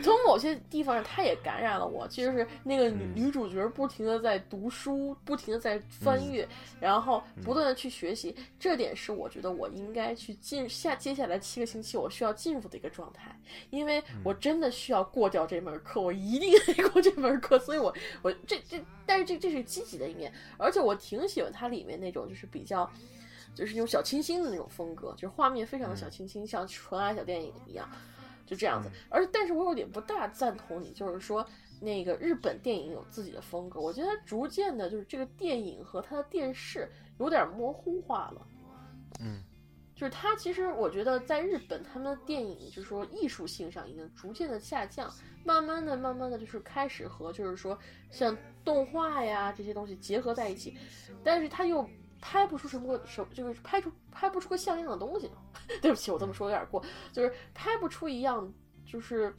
[0.01, 6.47] 从某些地方上，他也感染了我，就是那个女女主角不停的在读书，不停的在翻阅，
[6.79, 8.35] 然后不断的去学习。
[8.59, 17.59] 这点是我觉得我应该去进下接下来七个星期我需要进入的一个状态，因为我真的需要过掉这门课，我一定得过这门课。
[17.59, 22.89] 所以我我这这，但是这这是积极的一面，而且我挺喜欢它里面那种就是比较。
[23.53, 27.89] 就是那种小清新的那种风格，就是画面非常的小清新，像纯爱小电影一样。
[28.45, 28.91] 就这样子。
[29.09, 31.47] 而但是我有点不大赞同你，就是说
[31.79, 38.47] 那个日本电影有自己的风格，我觉得它逐渐的，就是这个电影和它的电视有点模糊化了。
[39.21, 39.41] 嗯，
[39.95, 45.09] 就是他其实我觉得在日本，他们的电影就是说艺术性上已经逐渐的下降，
[45.45, 47.79] 慢慢的、慢慢的就是开始和就是说
[48.11, 50.77] 像动画呀这些东西结合在一起，
[51.23, 51.89] 但是他又
[52.19, 55.31] 拍不出什么什就是拍出拍不出个像样的东西。
[55.81, 56.83] 对不起，我这么说有点过，
[57.13, 58.53] 就是拍不出一样
[58.85, 59.33] 就是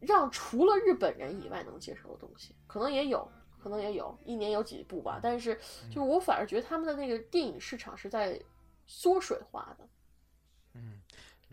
[0.00, 3.30] 让除了日本人以外能接受的东西，可能也有。
[3.62, 5.54] 可能也有一年有几部吧，但是
[5.90, 8.40] 就是我反而觉得他们的那个电影市场是在
[8.90, 9.88] 缩水化的。
[10.74, 11.00] 嗯，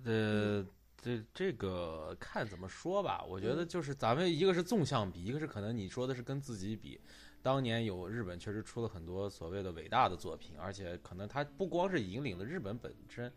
[0.03, 0.65] 呃，
[0.99, 6.99] 这这个看怎么说吧，我觉得就是咱们一个是纵向比，一个是可能你说的是跟自己比。
[7.43, 13.31] 当年有日本确实出了很多所谓的伟大的作品，而且可能它不光是引领了日本本身。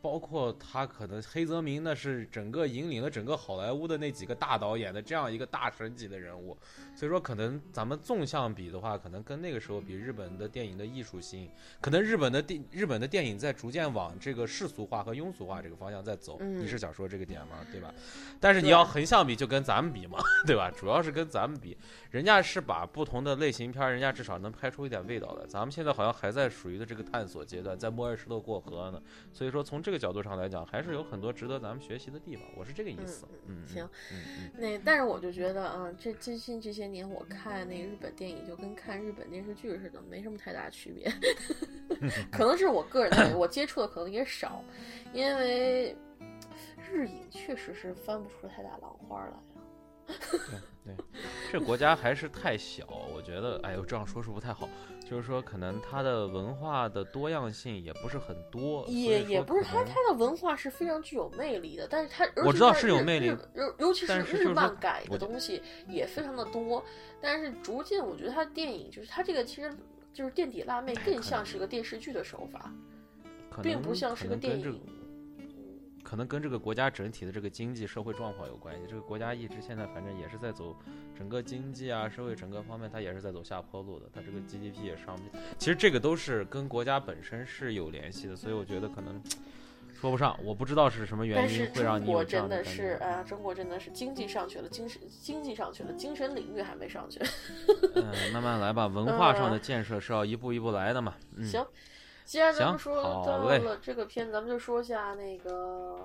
[0.00, 6.56] 包括他可能黑泽明那是整个引领了整个好莱坞的那几个大导演的这样一个大神级的人物，
[6.94, 11.50] 所以说可能咱们纵向比的话，可能跟那个时候比日本的电影的艺术性，
[11.80, 16.40] 可能日本的电日本的电影在逐渐往这个世俗化和庸俗化这个方向在走。
[16.40, 17.58] 你是想说这个点吗？
[17.70, 17.92] 对吧？
[18.40, 20.70] 但是你要横向比，就跟咱们比嘛，对吧？
[20.70, 21.76] 主要是跟咱们比，
[22.10, 25.46] 人家是把不同的类型片，人家至少能拍出一点味道的。
[25.46, 29.02] 咱们现在好像还在属于的这个探索阶段，在摸着石头过河呢。
[29.34, 29.57] 所以说。
[29.58, 32.44] 说从这个角度上来讲，还是有很多值得咱们学习的地方。
[32.56, 33.26] 我是这个意思。
[33.48, 33.88] 嗯，嗯行。
[34.56, 41.12] 那但是我就觉得，啊，这最近这些年我看那个日本电影，就跟看日本电视剧似的，没什么太大区别。
[42.30, 44.62] 可能是我个人的，我接触的可能也少，
[45.12, 45.96] 因为
[46.88, 49.36] 日影确实是翻不出太大浪花来呀。
[50.84, 51.04] 对对，
[51.50, 54.68] 这国家还是太小，我觉得，哎呦，这样说是不太好。
[55.08, 66.84] 就是说，可能它的文化的多样性也不是很多，也也不是它它的文化是非常具有魅力的，但是它我知道是有魅力，尤尤其是日漫改的东西也非常的多，
[67.22, 69.72] 但是逐渐我觉得它电影就是它这个其实
[70.12, 72.70] 就是垫底辣妹更像是一个电视剧的手法，
[73.62, 74.80] 并不像是个电影。
[76.02, 78.82] 可能跟这个国家整体的这个经济社会状况有关系。
[78.88, 80.74] 这个国家一直现在反正也是在走
[81.16, 84.06] 整个经济啊、社会整个方面，它也是在走下坡路的。
[84.12, 85.44] 它这个 GDP 也上不去。
[85.58, 89.22] 其实这个都是跟国家本身是有联系的，所以我觉得可能
[89.92, 90.38] 说不上。
[90.42, 97.20] 我不知道是什么原因会让你有这样的真的是啊，中国真的是经济上去了，精神经济上去了，精神领域还没上去。
[97.94, 98.86] 嗯，慢慢来吧。
[98.86, 101.14] 文化上的建设是要一步一步来的嘛。
[101.36, 101.64] 嗯、行。
[102.28, 105.96] 既然咱们说到了这个片，咱们就说下那个，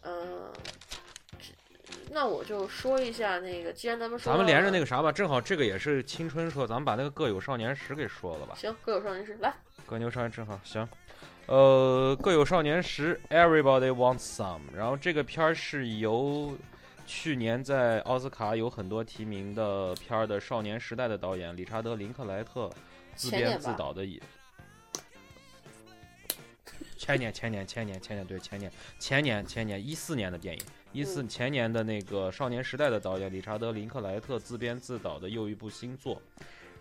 [0.00, 0.50] 嗯，
[2.10, 3.70] 那我就说一下那个。
[3.70, 8.54] 既然咱们说，咱们连着那个啥吧，正好这个也是青春说，咱们把那个《各有少年时》给说了吧。
[8.56, 9.50] 行，《各有少年时》来，
[9.84, 10.88] 《各有少年》正好行。
[11.44, 14.62] 呃，《各有少年时》，Everybody wants some。
[14.74, 16.56] 然后这个片儿是由
[17.06, 22.70] 去年在奥斯卡有很多提名的片儿的《少年时代》的导演理查德·林克莱特
[23.14, 24.06] 自编自导的。
[27.08, 36.20] 前年，前年，前年，前年，对，前年，前年，前年，一四年的电影，一四前年的那个《少年时代》的导演理查德·林克莱特自编自导的又一部新作，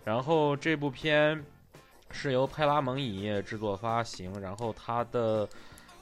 [0.03, 1.41] 然后这部片
[2.11, 5.47] 是由派拉蒙影业制作发行，然后他的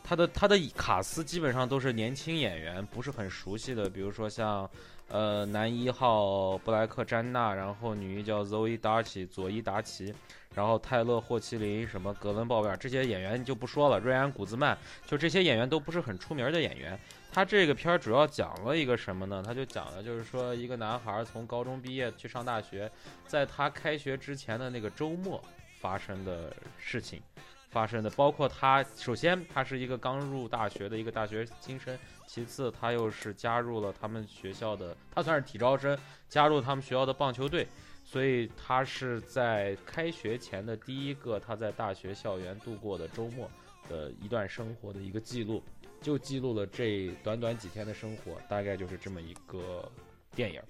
[0.04, 4.68] 他的他的卡斯基本上都是年轻演员，不是很熟悉的，比如说像
[5.08, 10.12] 呃男一号布莱克·詹娜，然后女一叫 Zoe 达奇，佐伊·达奇。
[10.56, 14.76] 然后泰勒·霍奇林、什么格伦·鲍威尔这些演员就不说了，瑞安·古兹曼，
[15.06, 16.98] 就这些演员都不是很出名的演员。
[17.32, 19.44] 他这个片儿主要讲了一个什么呢？
[19.46, 22.90] 他就讲了，就是说一个男孩从高中毕业去上大学，
[23.28, 25.44] 在他开学之前的那个周末
[25.82, 27.22] 发生的事情，
[27.70, 36.00] 发生的包括他首先他是一个刚入大学的一个大学新生，其次他又是加入了他们学校的，他算是体招生，
[36.30, 37.68] 加入他们学校的棒球队。
[38.16, 43.52] 所以他是在开学前的第一个他在大学校园度过的周末
[43.90, 45.62] 的一段生活的一个记录，
[46.02, 49.92] 就记录了这短短几天的生活，大概就是这么一个
[50.34, 50.62] 电影。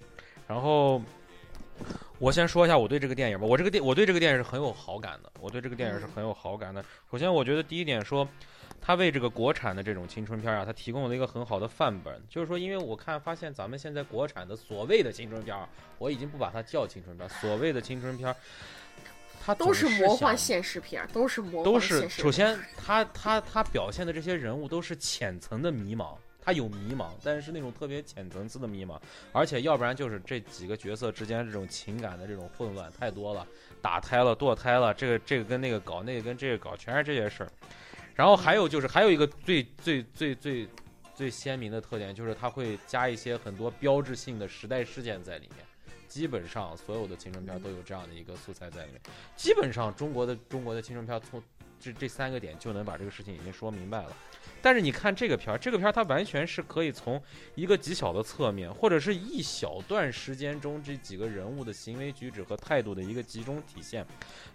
[0.48, 1.00] 然后
[2.18, 6.84] 我先说一下我对这个电影吧，我这个电我对这个电影是很有好感的，我对这个电影是很有好感的。
[7.12, 8.28] 首先，我觉得第一点说。
[8.86, 12.22] 他为这个国产的这种青春片啊，他提供了一个很好的范本。
[12.28, 15.68] 就是说，因为我看发现咱们现在国产的所谓的青春片儿，
[15.98, 18.36] 我已经不把它叫青春片儿，所谓的青春片儿，
[19.44, 28.96] 它都是魔幻现实片，都是魔幻都是首先，他他他表现的这些人物都是浅层的迷茫，他有迷茫，但是那种特别浅层次的迷茫，
[29.32, 33.44] 而且要不然就是这几个角色之间这种情感的这种混乱太多了，
[33.82, 37.50] 打胎了、堕胎了，这个这个跟那个搞，那个跟这个搞，全是这些事儿。
[38.16, 40.68] 然后还有就是，还有一个最最最最
[41.14, 45.64] 最鲜明的特点就是它会加一些很多标志性的时代事件在里面。
[46.08, 49.00] 基本上所有的青春片都有这样的一个素材在里面。
[49.36, 51.42] 基本上中国的中国的青春片从
[51.78, 54.16] 这这三个点就能把这个事情已经说明白了。
[54.62, 57.22] 但是你看这个片儿，这个片儿它完全是可以从
[57.54, 64.06] 一个极小的侧面，或者是一小段时间中这几个人物的行为举止和态度的一个集中体现，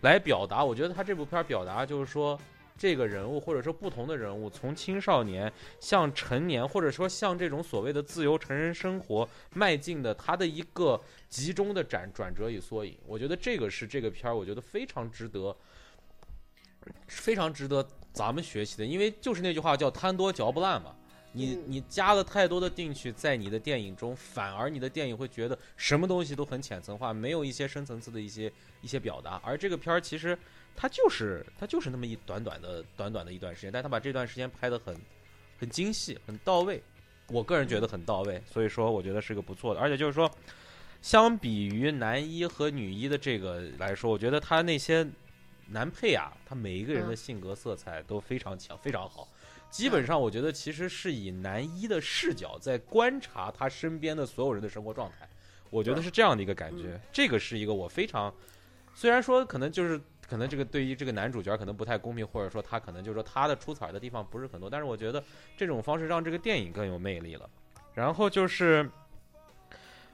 [0.01, 0.65] 来表达。
[0.65, 2.39] 我觉得他这部片儿表达就是说，
[2.81, 12.97] 这个人物或者说不同的人物，从青少年向成年，或者说向这种所谓的自由成人生活迈进的他的一个集中的转转折与缩影。
[13.05, 15.55] 我觉得这个是这个片儿，我觉得非常值得，
[17.05, 17.87] 非常值得。
[18.11, 20.95] 咱们学习的，因为就是那句话叫贪多嚼不烂嘛。
[21.33, 28.51] 你你加了太多的进去，在你的电影中，反而你的电影会觉得什么东西都很浅层化，没有一些深层次的一些
[28.81, 29.39] 一些表达。
[29.45, 30.37] 而这个片儿其实
[30.75, 34.95] 它就是他就是那么一短短的短短的一段时间，但他把这段时间拍的很
[35.59, 36.81] 很精细，很到位。
[37.27, 39.79] 我个人觉得很到位，所以说我觉得是个不错的。
[39.79, 40.29] 而且就是说，
[41.01, 45.07] 相比于男一和女一的这个来说，我觉得他那些。
[45.73, 49.25] 男配啊，他每一个人的性格色彩都非常强，非常好。
[49.69, 55.29] 基本上，我觉得其实是以男一的视角在观察他身边的所有人的生活状态。
[55.69, 56.99] 我觉得是这样的一个感觉。
[57.13, 58.33] 这个是一个我非常，
[58.93, 59.97] 虽然说可能就是
[60.31, 65.21] 可能这个对于这个男主角可能不太公平，或者说他可能就是说他的出彩的地方不是很多，但是我觉得
[65.57, 67.49] 这种方式让这个电影更有魅力了。
[67.93, 68.89] 然后就是，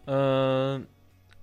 [0.06, 0.84] 嗯。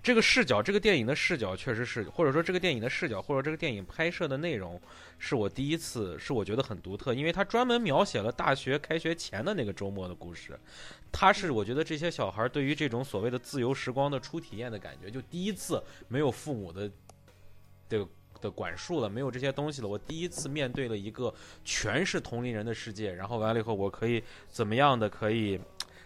[0.03, 4.79] 这个视角，这个电影的视角确实是，或者说这个电影的视角，或者这个电影拍摄的内容，
[5.19, 10.61] 是我第一次，是我觉得很独特，因为它专门描写了大学开学前的那个周末的故事。
[11.11, 16.91] 它是我觉得这些小孩对于这种所谓的自由时光的初体验的感觉，就第一次没有父母的
[17.89, 18.07] 这个
[18.45, 21.33] 的管束了，没有这些东西了，我第一次面对了一个
[21.65, 25.59] 全是同龄人的世界，然后完了以后，我可以怎么样的可以。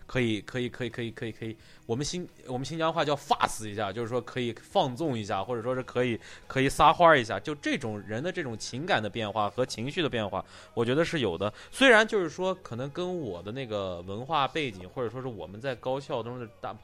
[0.08, 1.54] 可以，可以，可以，可以，可以，可以。
[1.84, 7.38] 我们新我们新疆话叫发死一下，就是说可以放纵一下，或者说是可以可以撒欢一下。
[7.38, 11.52] 就这种人的这种情感的变化和情绪的变化，我觉得是有的。
[11.70, 16.74] 虽然就是说可能跟我的那个文化背景，或者说是我们在高校中的大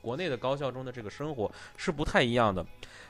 [0.00, 2.64] 国内的高校中的这个生活是不太一样的，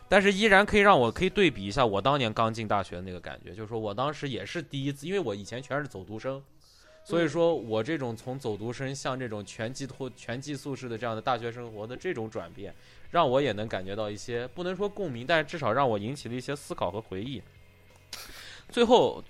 [0.09, 3.55] 但是依然可以让我可以对比一下我当年刚进大学的那个感觉。
[3.55, 6.43] 就是说我当时也是第一次，因为我以前全是走读生。
[7.07, 12.75] 所以说我这种从走读生向这种全寄托、全寄宿式的这样的大学生活的这种转变，
[13.11, 17.43] 让我也能感觉到一些不能说共鸣，但是至少让我引起了一些思考和回忆。
[18.70, 19.22] 最后，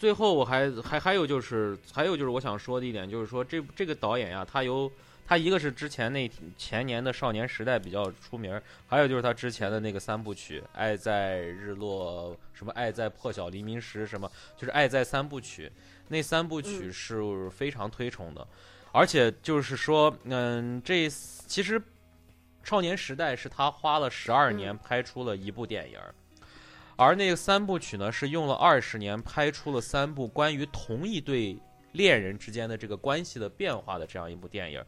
[0.00, 4.90] 最后我还还还有就是还有就是我想说的一点就是说这这个导演呀，他有
[5.26, 15.68] 他一个是之前那前年的少年时代比较出名，还有就是他之前的那个三部曲《爱在日落》什么《爱在破晓黎明时》什么，就是《爱在三部曲》。
[16.08, 18.46] 那三部曲是非常推崇的，
[18.90, 21.80] 而且就是说，嗯，这其实
[22.62, 25.98] 《少年时代》是他花了十二年拍出了一部电影，
[26.96, 31.56] 而那个三部曲呢，是用了二十年拍出了三部关于同一对
[31.92, 34.84] 恋人之间的这个关系的变化的这样一部电影。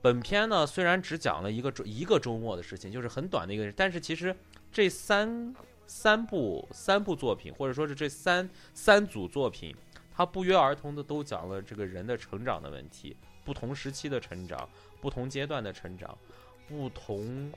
[0.00, 4.34] 本片呢，虽然只讲了一个周一个周末的事情，就是很短的一个，但是其实
[4.70, 5.54] 这三
[5.86, 9.74] 三部三部作品，或者说是这三三组作品。
[10.14, 14.68] 它不约而同的都讲了这个人的成长的问题，不同时期的成长，
[15.00, 16.18] 不同阶段的成长，
[16.66, 17.52] 不同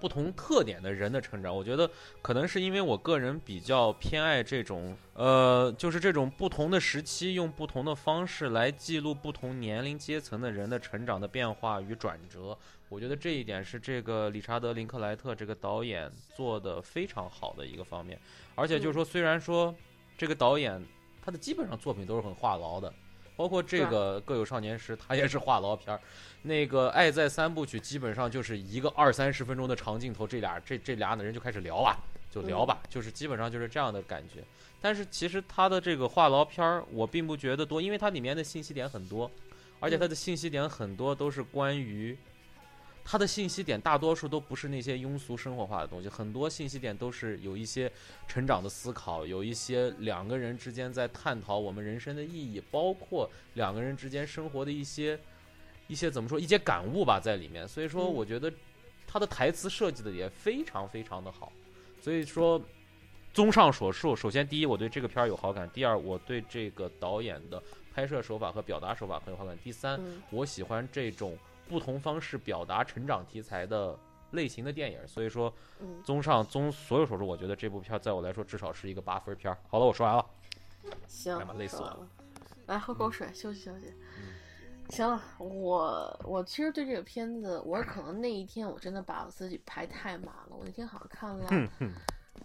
[0.00, 1.54] 不同特点的人的成长。
[1.54, 1.90] 我觉得
[2.22, 12.56] 可能是因为我个人比较偏爱这种，呃，就是这种不同的时期用不同的方式来记录不同年龄阶层的人的成长的变化与转折。
[12.88, 18.18] 我觉得这一点是这个理查德林克莱特这个导演做的非常好的一个方面。
[18.54, 19.74] 而且就是说，虽然说
[20.16, 20.80] 这个导演。
[21.24, 22.94] 他的基本上作品都是很话痨的，
[23.36, 26.00] 包括这个《各有少年时》，他也是话痨片儿。
[26.42, 31.98] 那个《爱在三部曲》基本上就是一个二三十分钟的长镜头，这俩这这俩的人就开始聊吧，
[32.30, 34.42] 就聊吧，就是基本上就是这样的感觉。
[34.80, 39.30] 但是其实他的这个话痨片儿，我并不觉得多，因为它里面的信息点很多，
[39.80, 42.16] 而且它的信息点很多都是关于。
[43.08, 47.90] 它的信息点大多数都不是那些庸俗生活化的东西，很多信息点都是有一些
[48.26, 55.16] 成长的思考，有一些两个人之间在探讨我们人生的意义，包括两个人之间生活的一些
[55.86, 57.66] 一些怎么说一些感悟吧在里面。
[57.68, 58.52] 所以说，我觉得
[59.06, 61.52] 他的台词设计的也非常非常的好。
[62.02, 62.60] 所以说，
[63.32, 67.62] 综上所述，首先第一，我对这个片儿有好感；第二，我对这个导演的
[67.94, 70.00] 拍摄手法和表达手法很有好感；第三，
[70.30, 71.38] 我喜欢这种。
[71.68, 73.98] 不同方式表达成长题材的
[74.32, 75.52] 类型的电影，所以说，
[76.04, 79.56] 综上综所有所述，我觉得这部片在我来说至少是一个八分片。
[79.68, 80.26] 好了，我说完了。
[81.06, 82.08] 行，累死我了。
[82.66, 83.92] 来喝口水，休息休息。
[84.90, 90.50] 行了，我我其实对这个片子，我可能那一天我真的把我自己排太满了。
[90.50, 91.70] 我那天好像看了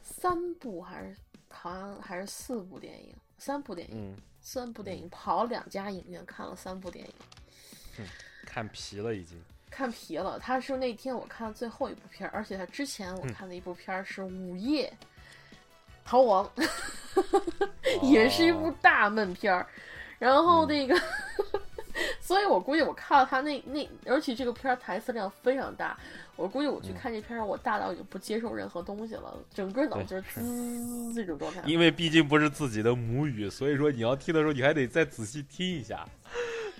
[0.01, 1.15] 三部还是
[1.49, 8.05] 好像还是四部电影，三部电影，嗯，三部电影，跑了两家影院看了三部电影，
[8.45, 9.39] 看皮了已经。
[9.69, 10.37] 看疲了。
[10.39, 14.91] 他是那天我看的最后一部片儿，而且他之前我看的一部片儿是《午夜
[16.03, 16.49] 逃亡》，
[18.03, 19.65] 也是一部哦大闷片儿。
[20.19, 21.01] 然后嗯那个，
[22.19, 25.97] 所以我估计我看了他那那，而且这个片儿台词量非常大，
[26.35, 31.61] 我估计我去嗯看这片儿，我大到已经不接受任何东西了，整个脑对就是滋这种状态。
[31.65, 36.05] 因为毕竟不是自己的母语，所以说你要听的时候，你还得再仔细听一下，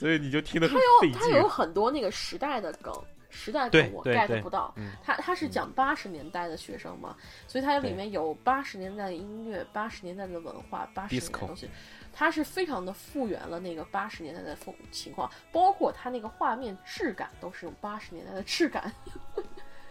[0.02, 1.50] 所以你就听得很费它有劲。
[1.50, 2.92] 很多那个时代的梗，
[3.30, 4.74] 时代对梗我 get 不到。
[4.78, 7.16] 嗯它它是讲八十年代的学生嘛，
[7.48, 11.70] 所以它里面有八十年代的音乐、八十年代的文化、八十年代的东西，
[12.12, 18.92] 它是非常的复原了那个八十年代的风情况，包括它那个画面质感都是用八十年代的质感，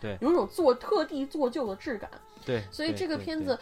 [0.01, 2.11] 对 有种做特地做旧的质感。
[2.45, 3.57] 对，所以这个片子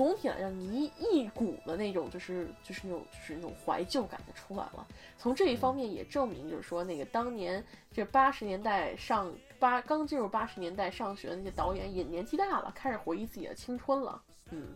[0.00, 4.88] 总体来讲，你一一股的那种就是就是那种就是那种怀旧感就出来了。
[5.18, 14.22] 从这一方面也证明，就是说那个当年这八十年代上八刚进入八十年代上学的那些导演也年纪大了，开始回忆自己的青春了。
[14.52, 14.68] 嗯，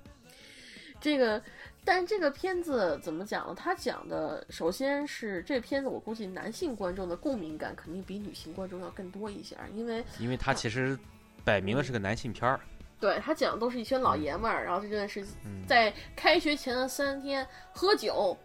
[1.00, 1.42] 这个。
[1.86, 3.54] 但这个片子怎么讲呢？
[3.54, 10.98] 它讲的首先是这片子，我估计男性观众的共鸣感肯定比女性观众要更多一些，因为因为他其实
[11.44, 12.60] 摆明了是个男性片儿。
[13.00, 18.36] 对他讲的都是一群老爷们儿，然后这件事嗯，在开学前的三天喝酒、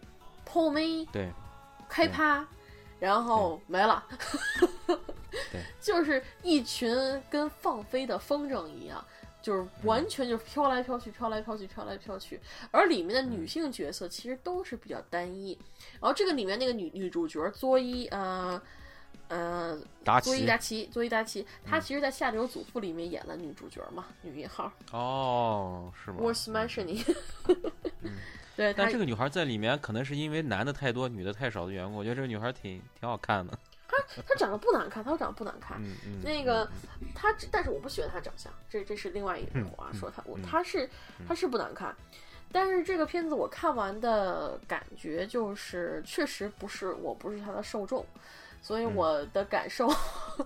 [0.44, 1.30] 泡妹、对，
[1.88, 2.46] 开趴，
[2.98, 4.04] 然后没了。
[5.50, 6.94] 对， 就是一群
[7.30, 9.02] 跟放飞的风筝一样，
[9.40, 12.38] 就是完全就是飘来飘去、飘来飘去、飘来飘去。
[12.70, 15.56] 而里面的女性角色其实都是比较单一。
[16.00, 18.60] 然后这个里面那个女女主角佐伊，呃。
[19.28, 26.16] 呃，达奇佐伊达奇，佐伊达奇，她其实，在《下流祖父》里面演了女主角嘛，女一号哦，是吗？
[26.20, 27.04] 沃斯曼是你。
[28.02, 28.18] 嗯
[28.56, 33.56] 对，她但这个女孩在里面可能是因为男的太多，女的太少的缘故，我觉得这个女孩挺挺好看的。
[33.88, 33.96] 她
[34.26, 35.80] 她长得不难看，她长得不难看。
[35.80, 36.20] 嗯嗯。
[36.22, 36.68] 那个
[37.14, 39.90] 她，但是我不喜欢她长相，这这是另外一个话。
[39.92, 40.90] 说她，我嗯她是
[41.26, 41.94] 她是不难看，
[42.52, 48.04] 但是这个片子我看完的感觉就是，确实不是我不是她的受众，
[48.60, 49.88] 所以嗯我的感受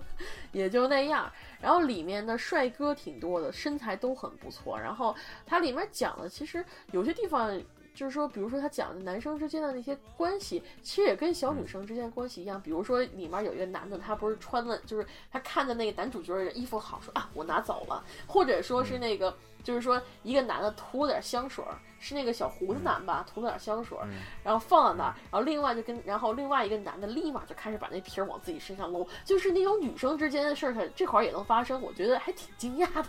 [0.51, 1.31] 也就那样。
[1.61, 4.79] 然后里面的帅哥挺多的，身材都很不错。
[4.79, 7.61] 然后它里面讲的其实有些地方。
[7.95, 12.61] 就是说，比如说他讲的男生之间的那些关系，其实也跟小女生之间的关系一样。
[12.61, 21.63] 比如说里面有一个男的，他不是穿了，就是他看的那个男主角的衣服好，说啊我拿走了，或者说是那个，就是说一个男的涂了点香水，
[21.97, 23.97] 是那个小胡子男吧，涂了点香水，
[24.43, 33.05] 然后放在那儿，然后另外就跟，然后另外一个男的立马就开始把那瓶儿往自己身上搂，就是那种女生之间的事儿，这块儿也能发生，我觉得还挺惊讶的。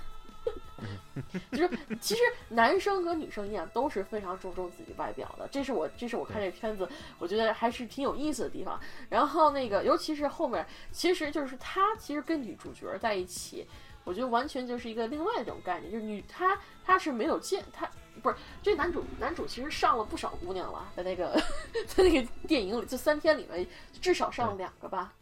[1.53, 1.70] 就是
[2.01, 2.20] 其实
[2.51, 5.49] 男生和女生一样，都是非常注重自己外表的。
[5.51, 8.79] 这是我，这是我看这片子，我觉得还是挺有意思的地方。
[9.09, 13.66] 然后那个，尤其是后面，其实就是他其实跟女主角在一起，
[14.05, 17.89] 我觉得完全就是一个另外一种概念，就是女他他是没有见他。
[18.22, 21.39] 不是，这男主男主其实上了不少姑娘了，在那个
[21.87, 23.66] 在那个电影里，这三天里面
[24.01, 25.12] 至少上了两个吧。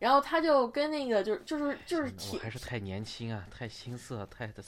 [0.00, 4.60] 然后他就跟那个就是就是就是挺还是太年轻啊，太青涩，太的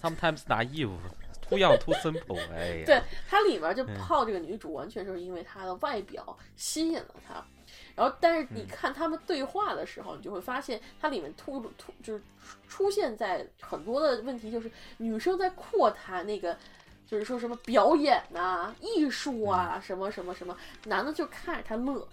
[0.00, 0.96] sometimes naive。
[1.48, 7.34] too young too simple，哎呀，对，它里面就嗯泡这个女主，完全就是因为她的外表吸引了他。
[7.94, 12.22] 然后，但是你嗯看他们对话的时候，你就会发现它里面突突就是
[12.68, 16.58] 出现在很多的问题，就是女生在扩谈那个，
[17.06, 20.56] 就是说什么表演呐、艺术嗯啊，什么什么什么，
[20.86, 22.08] 男的就看着他乐，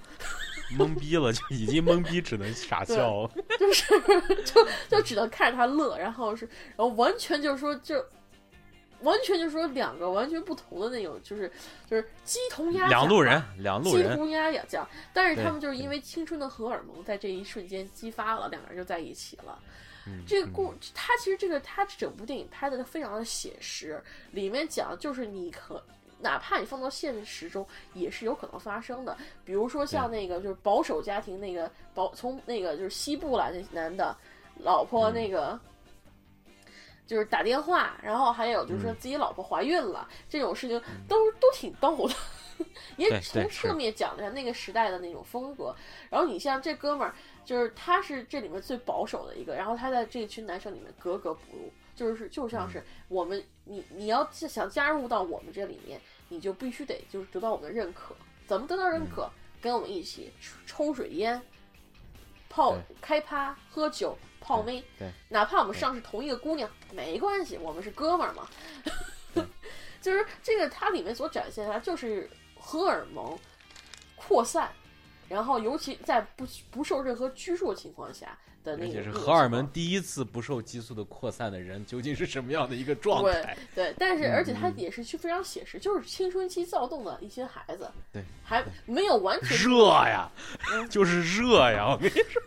[0.78, 3.30] 懵逼了，就已经懵逼，只能傻笑。
[3.60, 3.94] 就是
[4.46, 6.46] 就就只能看着他乐，然后是，
[6.76, 8.04] 然后完全就是说就。
[9.02, 11.52] 完全就是说两个完全不同的那种，就是
[11.86, 19.60] 就是鸡同鸭讲两路人，两路人，鸡同鸭讲，但是他们就是因为青春的荷尔蒙在这一瞬间激发了，两个人就在一起了。
[20.08, 24.02] 嗯这个故，他其实这个他整部电影拍的非常的写实，
[24.32, 25.84] 里面讲就是你可。
[26.24, 29.16] 哪怕你放到现实中，也是有可能发生的。
[29.46, 34.16] 比如说像那个就是保守家庭那个保从那个就是西部来的男的，
[34.60, 35.14] 老婆嗯。
[35.14, 35.60] 那个、
[37.06, 38.96] 就是打电话，然后还有就是说嗯。
[38.98, 42.16] 自己老婆怀孕了、这种事情都都挺逗的，
[42.98, 45.76] 也从侧面讲了一下那个时代的那种风格。
[46.10, 47.14] 然后你像这哥们儿，
[47.44, 56.00] 就是他是这里面最保守的一个，然后他在这群男生里面格格不入，就是就像是我们你你要想加入到我们这里面，
[56.34, 58.16] 你就必须得就是得到我们的认可。
[58.48, 59.30] 怎么得到认可？
[59.62, 61.42] 跟我们一起抽抽水烟、
[62.50, 68.46] 泡开趴、喝酒、泡妹，对，哪怕我们上是同一个姑娘，没关系，我们是哥们儿嘛。
[70.02, 72.30] 就是这个，它里面所展现的就是
[72.60, 73.40] 荷尔蒙
[74.18, 74.70] 扩散，
[75.30, 83.58] 然后尤其在不不受任何拘束的情况下的那而且是荷尔蒙第一次不受激素的扩散的人，究竟是什么样的一个状态？
[83.76, 90.30] 对，但是嗯而且它嗯也是去非常写实，就是青春期躁动的一些孩子，对，还没有完全热呀，
[90.72, 91.90] 嗯就是热呀！
[91.92, 92.42] 我跟你说，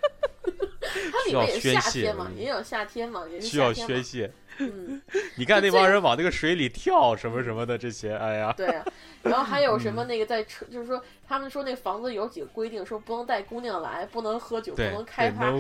[1.13, 4.33] 它里面也是夏天嘛，嗯也有夏天嘛，也是需要夏天嘛宣泄。
[4.59, 5.03] 嗯，
[5.37, 8.85] 你看那帮人往那个水里跳，什么什么的，这些，哎呀，对啊。
[9.23, 15.53] 然后还有什嗯么那个在车，就是说他们说那房子有几个规定，说不能带姑娘来，不能喝酒，不能开趴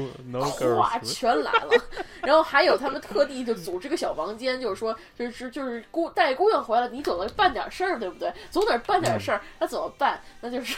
[0.77, 1.85] 哗全来了。
[2.23, 8.33] 然后还有他们特地就组织个小房间，就是说就是就是姑带姑娘回来，你总得办点事儿，对不对？
[8.51, 10.23] 总得办点事儿，那怎么办？
[10.41, 10.75] 那就是。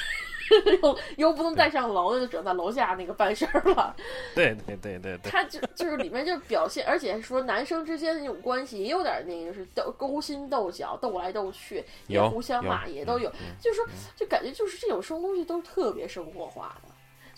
[0.82, 3.94] 又又不能带上楼，那就只能在楼下那个办事儿了。
[4.34, 13.28] 对对对对对，他就就是里面就表现，而且说男生之间的那种关系也有点那个，就是斗勾心斗角，斗来斗去，也互相骂，也都有。
[13.30, 13.86] 嗯就是说，
[14.16, 16.87] 就感觉就是这种生活东西都特别生活化的。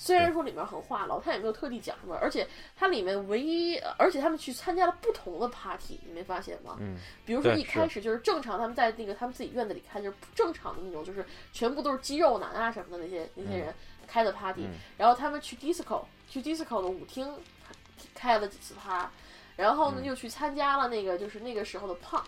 [0.02, 6.78] 虽然说里面很话痨，他也没有特地讲什么，而且它里面唯一，而且他们去参加了不同的 party，你没发现吗？
[6.80, 6.96] 嗯，
[7.26, 11.22] 比如说一开始就是正常，他们在那个他们自己院子里开，就是正常的那种，就是
[11.52, 13.74] 全部都是肌肉男啊什么的那些那些人
[14.06, 17.30] 开的 party，、嗯然后他们去 disco，去 disco 的舞厅
[18.14, 19.10] 开了几次趴，
[19.56, 22.24] 然后呢嗯又去参加了那个就是那个时候的 punk。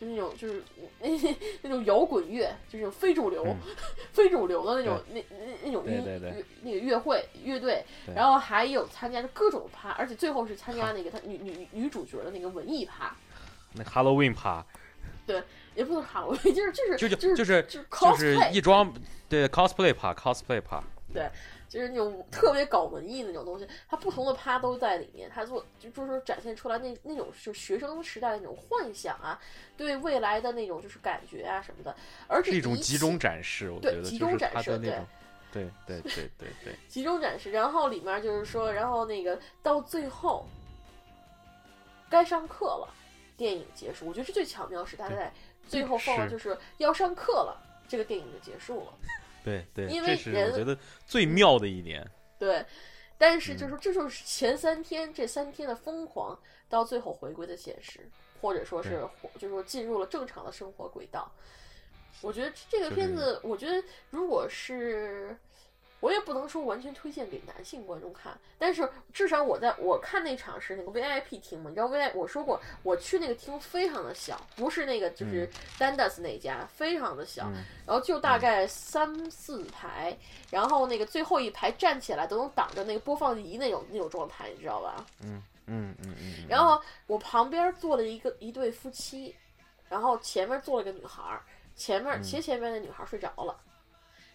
[0.00, 0.62] 就是那种，就是
[1.00, 1.08] 那
[1.62, 3.54] 那种摇滚乐，就是非主流、嗯
[4.12, 7.84] 非主流的那种那那那种音对对对乐那个乐会乐队，
[8.14, 13.14] 然后还有参加的各种趴，而且最后是参加那个他女女女主角的那个文艺趴，
[13.74, 14.64] 那 Halloween 趴，
[15.26, 15.42] 对
[15.74, 18.90] 也不能哈喽，就是就是就就就是就是一装
[19.28, 20.82] 对 cosplay 趴 cosplay 趴，
[21.70, 29.40] 就是那种特别搞文艺的那种东西，它不同的趴都在里面，它做就就是说展现出来那那种就学生时代的那种幻想啊，
[29.76, 31.94] 对未来的那种就是感觉啊什么的，
[32.26, 35.06] 而且是一种集中展示，我觉对得集中就是展示对它的那种，
[35.52, 40.44] 对对对对对， 集中展示，然后里面就是说，然后那个到最后
[42.08, 42.92] 该上课了，
[43.36, 45.32] 电影结束，我觉得这最巧妙是他在
[45.68, 47.56] 最后放了就是要上课了，
[47.86, 48.92] 这个电影就结束了。
[49.44, 50.76] 对对，因为人我觉得
[51.06, 52.08] 最妙的一点。
[52.38, 52.64] 对，
[53.18, 56.38] 但是嗯就是这就是前三天这三天的疯狂，
[56.68, 58.00] 到最后回归的现实，
[58.40, 59.00] 或者说是
[59.38, 61.30] 就是说进入了正常的生活轨道。
[62.20, 65.36] 我觉得这个片子，我觉得如果是。
[66.00, 75.48] 我也不能说完全推荐给男性观众看，但是至少我在我看那场是那个 VIP 厅嘛，你知道 VIP 我说过我去那个厅非常的小，不是那个就是
[75.78, 80.16] 嗯 Dandas 那家，非常的小，嗯然后就大概三四排，
[80.50, 85.04] 然后那个最后一排站起来都能挡着那个播放仪那种那种状态，你知道吧？
[85.22, 89.34] 嗯嗯嗯嗯，嗯然后我旁边坐了一个一对夫妻，
[89.88, 91.42] 然后前面坐了个女孩儿，
[91.76, 93.54] 前面嗯斜前面的女孩儿睡着了，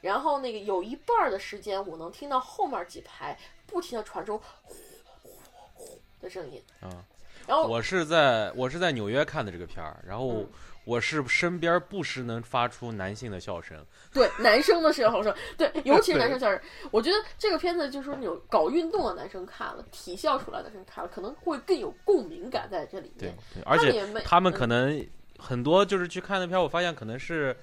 [0.02, 4.76] 然后那个有一半儿的时间我能听到后面几排不停的传出呼
[5.24, 5.30] 呼
[5.74, 7.04] 呼的声音，啊，
[7.48, 10.48] 然后我是在我是在纽约看的这个片儿，然后嗯
[10.86, 13.84] 我是身边不时能发出男性的笑声，
[14.14, 16.62] 对男生的时候声，对，尤其是男生笑声。
[16.92, 23.38] 我觉得这个片子就是说，有搞运动的男生看了，体校出来的男生看了，可能会更有共鸣感在这里对面。
[23.56, 25.04] 对，而且他们可能
[25.40, 27.58] 很多就是去看的片儿，我发现可能是。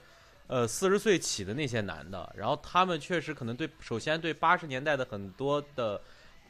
[0.47, 6.01] 呃，四十岁起的那些男的，然后他们确实可能对，首先对八十年代的很多的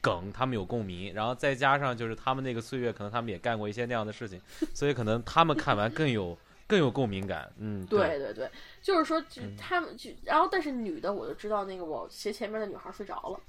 [0.01, 4.41] 梗他们有共鸣，然后再加上就是他们那个岁月，可能他们也干过一些那样的事情，
[4.75, 6.37] 所以可能他们看完更有
[6.67, 7.53] 更有共鸣感。
[7.59, 8.51] 嗯，对对对，
[8.83, 9.23] 就是说，
[9.57, 13.41] 他们就，然后但是女的，我就知道那个我斜前面的女孩睡着了，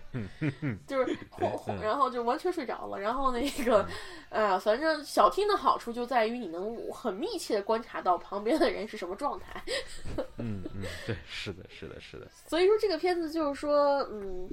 [0.86, 1.80] 就是 后后，嗯。
[1.82, 2.98] 然后就完全睡着了。
[2.98, 3.86] 然后那个，
[4.30, 9.62] 呃，反正小听的好处就在于你能很密切的观察到旁边的人是什么状态。
[10.38, 14.48] 嗯嗯，对，是的，是的，是的，所以说这个片子就是说，嗯，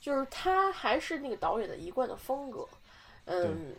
[0.00, 2.66] 就是他还是那个导演的一贯的风格，
[3.24, 3.74] 嗯，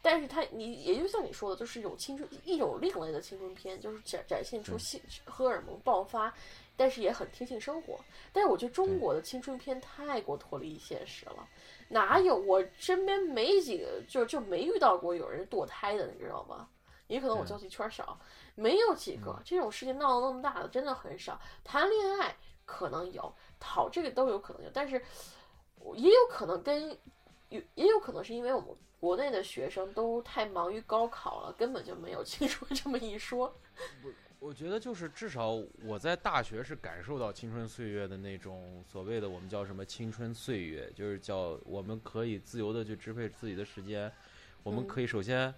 [0.00, 6.32] 但是他你也就像你说的，就是一种青春一种另类的青春片，就是展展现出嗯性荷尔蒙爆发，
[6.82, 7.96] 但是也很贴近生活。
[8.32, 11.48] 但是我觉得中国的青春片太过脱离现实了，
[11.90, 16.68] 哪有我身边没几个就就没遇到过有人堕胎的，你知道吗？
[17.06, 18.18] 也可能我交际圈少，
[18.56, 21.40] 没有几个、嗯这种事情闹得那么大的，真的很少。
[21.62, 25.00] 谈恋爱可能有，讨这个都有可能有，但是
[25.94, 26.90] 也有可能跟
[27.48, 33.54] 有也有可能是因为我们国内的学生都太忙于高考了，根本就没有青春这么一说。
[34.42, 35.50] 我觉得就是至少
[35.84, 44.10] 我在大学是感受到青春岁月的那种所谓的我们叫什么青春岁月，就是叫我们可以自由的去支配自己的时间，
[44.64, 45.54] 我们嗯可以首先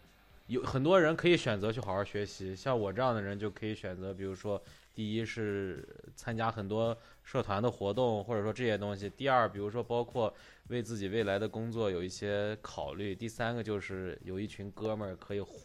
[0.49, 4.63] 有很多人可以选择去好好学习，像我这样的人就可以选择，比如说
[4.95, 5.83] 第一是
[6.15, 10.33] 参加很多社团的活动，或者说这些东西；第二，比如说包括
[10.69, 15.59] 为自己未来的工作有一些考虑；第三个就是有一群哥们儿可以胡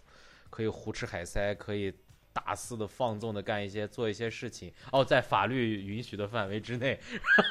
[0.49, 1.93] 可以胡吃海塞，可以
[2.45, 6.99] 大肆的放纵的干一些做一些事情哦，在法律允许的范围之内，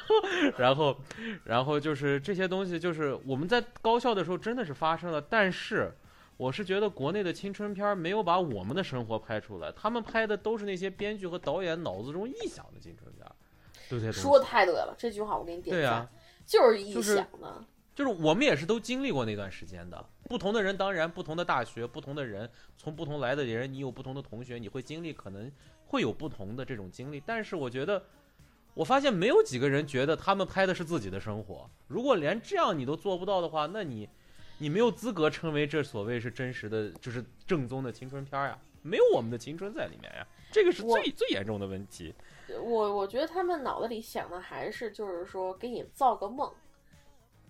[0.57, 0.97] 然后
[1.45, 5.93] 然后就是这些东西，就是我们在高校的时候真的是发生了，但是
[6.37, 13.33] 我是觉得国内的青春片儿没有把我们的生活拍出来，他们拍的都是那些编剧和导演脑子中臆想的青春片儿，
[13.89, 14.13] 对？
[14.13, 16.11] 说的太对了，这句话我给你点赞，对啊
[16.47, 17.65] 就是臆就是想的。
[17.95, 20.09] 就是我们也是都经历过那段时间的。
[20.29, 25.51] 不同的人，当然不同的大学，不同的人，从不同来的人，你有不同的同学，你会经历，可能
[25.87, 27.21] 会有不同的这种经历。
[27.25, 28.03] 但是我觉得，
[28.75, 31.69] 我发现没有几个人觉得他们拍的是自己的生活。
[31.87, 34.09] 如果连这样你都做不到的话，那你，
[34.59, 42.15] 你没有资格称为这所谓是真实的，就是正宗的青春片呀，没有我们的青春在里面呀，这个是最最严重的问题。
[42.63, 46.53] 我我觉得他们脑子里想的还是就是说给你造个梦，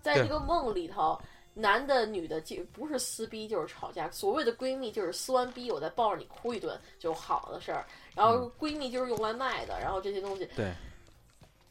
[0.00, 1.20] 在对这个梦里头，
[1.60, 7.84] 男的女的就不是撕逼就是吵架，所谓的闺蜜就是撕完逼我再抱着你哭一顿就好的事儿，
[8.14, 10.72] 然后闺蜜就是用来卖的，然后这些东西，嗯对，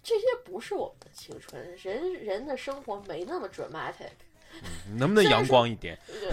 [0.03, 4.11] 这些不是我们的青春，人人的生活没那么 dramatic，
[4.87, 5.97] 你能不能阳光一点？
[6.07, 6.31] 对。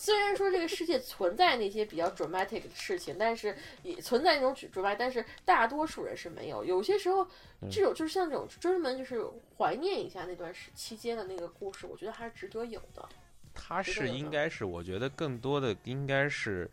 [0.00, 6.64] 虽然说这个世界存在那些比较 dramatic 的事情，但是也存在那种 dramatic，但是大多数人是没有。
[6.64, 7.28] 有些时候，
[7.70, 9.22] 这种就是像这种专门就是
[9.58, 13.06] 怀念一下那段时期间的那个故事，我觉得还是值得有的。
[13.52, 16.66] 他是应该是，我觉得更多的应该是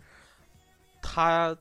[1.02, 1.54] 他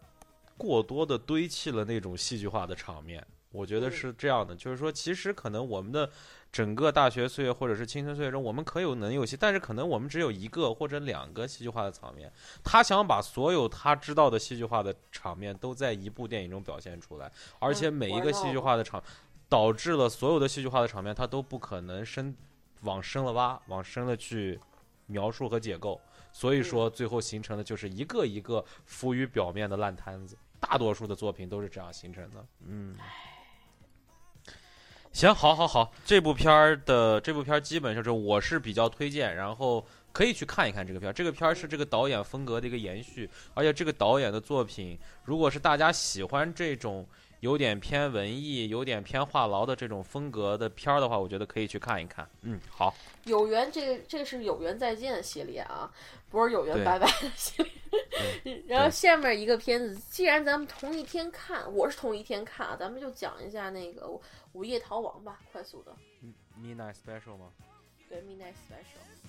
[0.57, 3.27] 过多的堆砌了那种戏剧化的场面。
[3.51, 6.09] 我觉得嗯是这样的，就是说，其实可能我们的
[6.57, 12.33] 整个大学岁月或者是青春岁月中，我们可有能有戏，但是可能我们只有一个或者两个戏剧化的场面。
[12.65, 19.05] 他想把所有他知道的戏剧化的场面都在一部电影中表现出来，而且嗯每一个戏剧化的场，
[19.51, 22.35] 导致了所有的戏剧化的场面，他都不可能深
[22.85, 24.59] 往深了挖，往深了去
[25.09, 26.01] 描述和解构，
[26.33, 30.39] 所以说最后形成的就是一个一个浮于表面的烂摊子。
[30.59, 32.43] 大多数的作品都是这样形成的。
[32.67, 32.97] 嗯，
[35.17, 41.13] 行，好，好，好，这部片儿的这部片儿基本上是我是比较推荐，然后可以去看一看这个片儿。
[41.15, 47.09] 这个片儿是这个导演风格的一个延续，而且这个导演的作品，如果是大家喜欢这种
[47.41, 52.29] 有点偏文艺、有点偏话痨的这种风格的片儿的话，我觉得可以去看一看。
[52.43, 52.95] 嗯，好，
[53.25, 55.91] 有缘，这个这个是有缘再见系列啊，
[56.31, 57.73] 不是有缘拜拜的系列。
[58.67, 64.07] 然后下面一个片子，既然咱们同一天看，我是同一天看啊，咱们就讲一下那个
[64.53, 65.95] 《午夜逃亡》吧，快速的。
[66.59, 67.53] Midnight Special 吗？
[68.09, 69.26] 对，Midnight Special。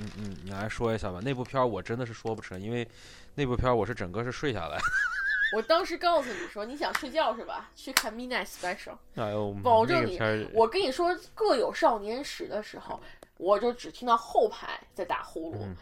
[0.00, 1.20] 嗯嗯，你来说一下吧。
[1.22, 2.86] 那部片儿我真的是说不成，因为
[3.34, 4.78] 那部片儿我是整个是睡下来。
[5.56, 7.70] 我当时告诉你说你想睡觉是吧？
[7.74, 8.96] 去看 Midnight Special。
[9.16, 13.00] 哎呦，保证你那个，我跟你说，各有少年时的时候，
[13.38, 15.74] 我就只听到后排在打呼噜，嗯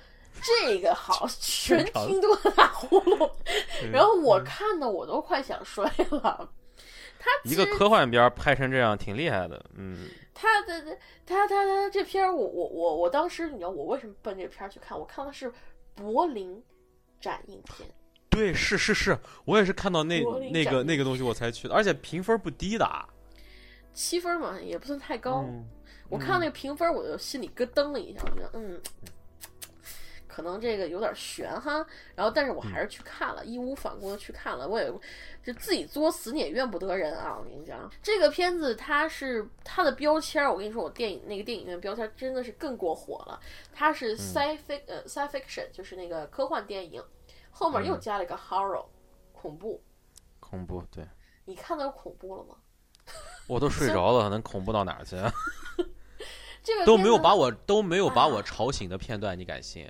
[0.42, 3.30] 这个好，全听都在打呼噜。
[3.82, 6.48] 嗯然后我看的我都快想睡了。
[7.18, 9.64] 他一个科幻片儿拍成这样挺厉害的。
[9.74, 10.08] 嗯，
[10.38, 14.98] 他的他他他这片儿，我我我我当时你知道我为什么奔这片儿去看？
[14.98, 15.50] 我看的是
[15.94, 16.62] 柏林
[17.18, 17.88] 展映片。
[18.28, 20.22] 对，是是是，我也是看到那
[20.52, 23.08] 那个那个东西我才去的，而且评分不低的啊。
[23.94, 25.42] 七分嘛，也不算太高。
[25.48, 25.64] 嗯
[26.08, 28.80] 我看那个评分，我就心里咯噔了一下，我觉得嗯，
[30.36, 31.84] 可能这个有点悬哈。
[32.14, 34.68] 然后，但是我还是去看了，义无反顾的去看了。
[34.68, 34.92] 我也
[35.42, 37.38] 就自己作死，你也怨不得人啊！
[37.38, 43.40] 我跟你讲，这个片子它是它的标签儿，我跟你说，我电影那个电影院标签儿真的是更过火了。
[43.72, 47.02] 它是 sci fic、呃 sci fiction，就是那个科幻电影，
[47.50, 48.84] 后面又加了一个 horror，
[49.32, 49.82] 恐怖。
[50.38, 51.02] 恐怖，对，
[51.46, 52.56] 你看到恐怖了吗？
[53.48, 55.16] 我都睡着了，能恐怖到哪儿去？
[56.62, 59.88] 这个都没有把我都没有把我啊吵醒的片段，你敢信？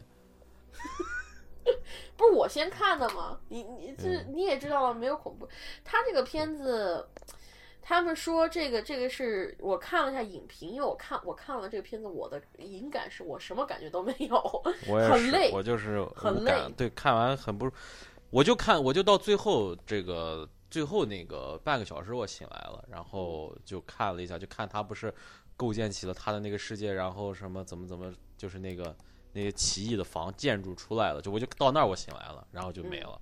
[2.17, 3.39] 不是我先看的吗？
[3.49, 5.49] 你你这嗯你也知道了，没有恐怖。
[5.85, 7.07] 他这个片子，
[7.83, 14.37] 他们说这个这个是我看了一下影评，因为我看我看了这个片子，我的影感是我什么感觉都没有。
[14.89, 17.71] 我也，很累我就是很累对，看完很不，
[18.31, 25.13] 我就看我就到最后这个最后那个半个小时我醒来了，然后就看了一下，就看他不是
[25.57, 28.95] 构建起了他的那个世界，然后什么怎么怎么就是那个
[29.37, 33.21] 那些奇异的房建筑出来了，就我就到那儿我醒来了，然后就没嗯了，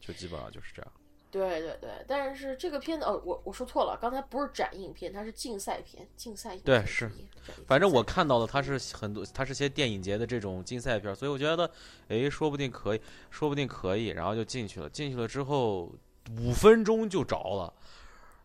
[0.00, 0.92] 就基本上就是这样。
[1.30, 7.10] 对对对，但是这个片子哦，我我说错了，刚才不是展映片，它是竞赛片，竞赛片对是
[7.66, 11.68] 反正我看到的，它是很多，它是些电影节的这种竞赛片，所以我觉得，
[12.06, 13.00] 哎，说不定可以，
[13.30, 14.88] 说不定可以，然后就进去了。
[14.88, 15.90] 进去了之后，
[16.38, 17.74] 五分钟就着了，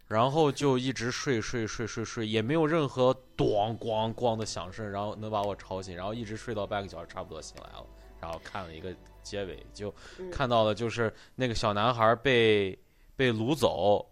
[0.10, 7.86] 然后就一直睡睡睡睡睡，也没有任何咣咣咣的响声，然后能把我吵醒，然后一直睡到半个小时，差不多醒来了，
[8.20, 8.92] 然后看了一个
[9.22, 12.78] 结尾，就嗯看到了就是那个小男孩被
[13.16, 14.06] 被掳走。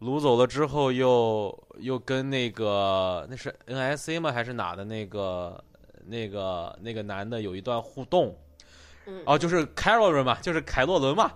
[0.00, 4.32] 掳走了之后又，又跟那个那是 NSA 吗？
[4.32, 5.62] 还是哪的那个
[6.06, 8.34] 那个那个男的有一段互动？
[9.06, 11.30] 嗯哦，就是凯洛伦嘛，就是凯洛伦嘛。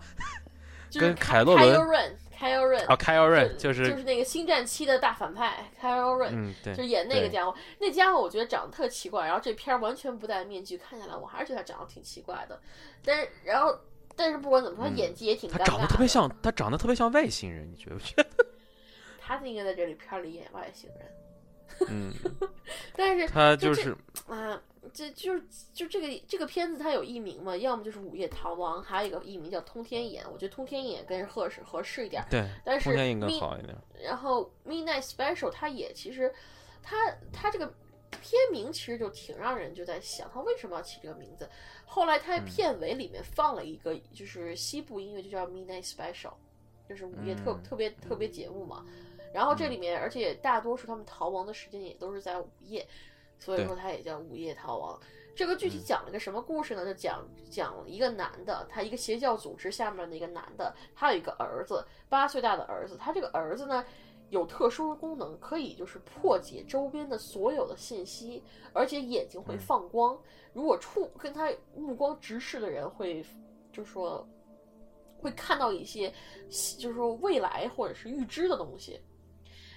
[0.98, 12.60] 跟凯凯洛伦 Kylo Ren Kylo Ren 哦，凯洛伦就就是就是那个星战七的大反派 Kylo Ren，、嗯，对就，演那个家伙，那家伙我觉得长得特奇怪，然后这片儿完全不戴面具，看下来我还是觉得他长得挺奇怪的。
[13.04, 13.78] 但是然后
[14.14, 18.46] 但是不管怎么说，他嗯演技也挺尴尬他长得特别像，他长得特别像外星人，你觉不觉得？
[19.20, 22.12] 他应该在这里片里演外星人，嗯，
[22.94, 23.96] 但是他就是
[24.28, 24.60] 啊，
[24.92, 32.28] 这就是就这个这个片子它有译名嘛，要么就是《午夜逃亡》，还有一个译名叫《通天眼》，我觉得《通天眼》更合适合适一点儿。
[32.30, 33.76] 对，但是通天眼》更好一点。
[34.02, 36.32] 然后 Midnight Special 它也其实，
[36.82, 36.96] 它
[37.32, 37.66] 它这个
[38.20, 41.48] 片名其实就挺让人就在想，它为什么要起这个名字？
[41.86, 46.32] 后来它嗯片尾里面放了一个就是西部音乐，就叫 Midnight Special，
[46.88, 48.84] 就是午夜特、嗯特别特别节目嘛。
[49.32, 52.86] 然后这里面，而且大多数他们逃亡的时间也都是在午夜，
[53.38, 54.98] 所以说它也叫午夜逃亡。
[55.36, 56.84] 这个具体嗯讲了个什么故事呢？
[56.84, 62.96] 就讲讲一个男的，他一个邪教组织下面的一个男的，他有一个儿子，八岁大的儿子。
[62.96, 63.84] 他这个儿子呢，
[64.30, 70.16] 有特殊的功能，可以就是破解周边的所有的信息，而且眼睛会嗯放光。
[70.52, 73.26] 如果触跟他目光直视的人会，
[73.72, 74.24] 就是说
[75.18, 76.14] 会看到一些，
[76.78, 79.00] 就是说未来或者是预知的东西。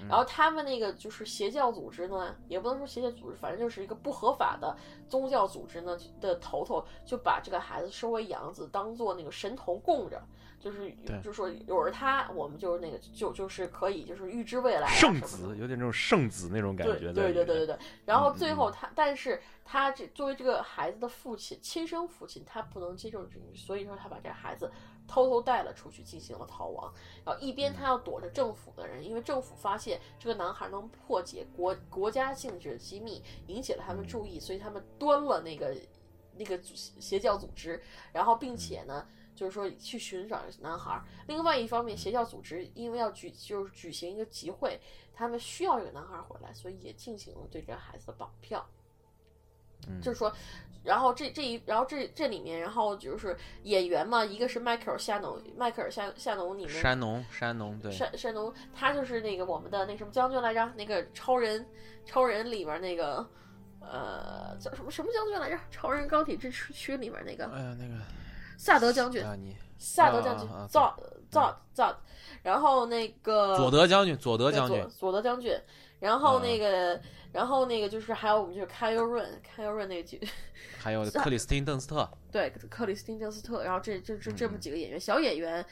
[0.08, 4.76] 然后他们那个就是邪教组织呢，也不能说邪教组织，反正就是一个不合法的
[5.08, 10.22] 宗教组织呢的头头，就把这个孩子收为养子，当做那个神童供着，
[10.60, 17.78] 就是对就说有了他，我们就是那个就就是可以就是预知未来、啊、圣子有点那种圣子那种感觉在对对对对对。
[18.06, 24.72] 然后最后他，但是他这作为这个孩子的父亲，亲生父亲，他不能接受这个，所以说他把这孩子
[25.08, 26.94] 偷偷带了出去进行了逃亡。
[27.26, 35.76] 然后一边嗯他要躲着政府的人，因为政府发现这个男孩能破解国国家性质的机密，引起了他们嗯注意，所以他们端了那个
[36.36, 37.82] 那个邪教组织，
[38.12, 39.08] 然后并且呢。
[39.38, 41.00] 就是说去寻找男孩。
[41.28, 44.82] 另外一方面，邪教组织因为要举就是举行一个集会，
[45.14, 48.68] 他们需要这个男孩回来，所以也进行了对这个孩子的绑票。
[49.88, 50.34] 嗯就是说，
[50.84, 60.72] 然后这这一，然后这这里面，然后就是演员嘛，一个是迈克尔夏农，迈克尔夏夏农里面山农山农对，山山农，他就是那个我们的那什么将军来着？
[60.76, 61.68] 那个超人，
[62.06, 63.28] 超人里面那个，
[63.82, 65.60] 呃，叫什么什么将军来着？
[65.70, 67.96] 超人钢铁之躯里面那个哎呀那个
[68.58, 70.98] 萨德将军，啊你萨德将军造
[71.30, 71.96] 造造，
[72.42, 75.56] 然后那个佐德将军佐德将军佐佐德将军，
[76.00, 77.02] 然后嗯那个，
[77.32, 80.20] 然后那个就是还有我们就是凯尤润，凯尤润那个剧，
[80.78, 85.64] 还有 克里斯汀邓斯特对，克里斯汀·邓斯特，然后这这这这么嗯几个演员，小演员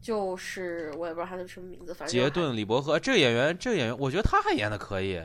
[0.00, 5.22] 就是我也不知道他的什么名字，反正杰顿李伯赫这个演员这个演员我觉得他还演的可以。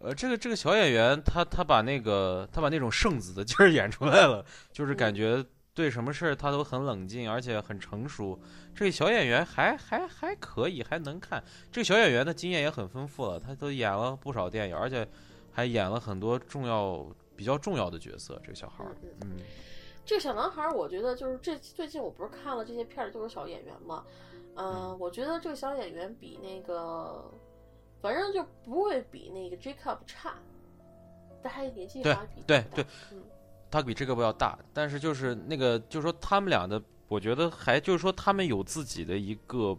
[0.00, 5.44] 呃，这个这个小演员，他他把那个他把那种圣子的劲儿演出来了，就是感嗯觉
[5.78, 8.36] 对什么事儿他都很冷静，而且很成熟。
[8.74, 11.40] 这个小演员还还还可以，还能看。
[11.70, 15.06] 这个小演员的经验也很丰富了，他都演了不少电影，而且
[15.52, 17.06] 还演了很多重要
[17.36, 18.40] 比较重要的角色。
[18.42, 18.90] 这个小孩儿，
[19.22, 19.36] 嗯
[20.04, 24.04] 这个小男孩儿，我觉得就是这最近我不是看了这些片儿都是小演员嘛，
[24.56, 27.24] 嗯、我觉得这个小演员比那个，
[28.02, 30.34] 反正就不会比那个 Jacob 差，
[31.40, 33.22] 但他年纪对好像比对他大对，嗯
[33.70, 39.76] 他比这个不要大，但是就是那个，就是说他们俩的，我觉得还就是说他们有自己的一个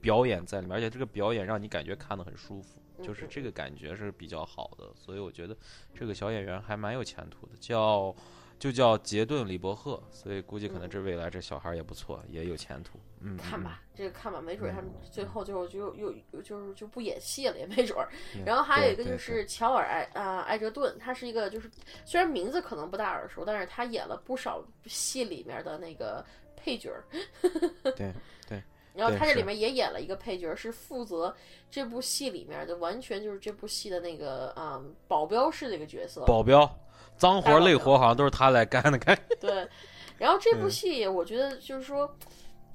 [0.00, 5.56] 表演在里面，而且这个表演让你感觉看得很舒服，就是嗯这个感觉是比较好的，所以我觉得
[5.94, 8.14] 这个小演员还蛮有前途的，叫
[8.58, 12.98] 就叫杰顿·李伯赫，所以估计可能这未来这小孩也不错，也有前途。
[13.24, 17.96] 嗯，看吧，这个看吧，没准儿他们嗯最后就就又又就是就不演戏了，也没准
[18.44, 21.70] 然后还有一个就是乔尔艾啊、艾哲顿，他是一个就是
[22.04, 26.24] 虽然名字可能不大耳熟，但是他演了不少戏里面的那个
[26.56, 27.04] 配角儿。
[27.96, 28.12] 对
[28.48, 28.62] 对。
[28.94, 31.34] 然后他这里面也演了一个配角，是负责
[31.70, 36.26] 这部戏里面的，完全就是这部戏的那个嗯保镖式的一个角色。
[36.26, 36.70] 保镖，
[37.16, 39.18] 脏活累活好像都是他来干的，干。
[39.40, 39.66] 对，
[40.18, 42.14] 然后这部嗯戏我觉得就是说，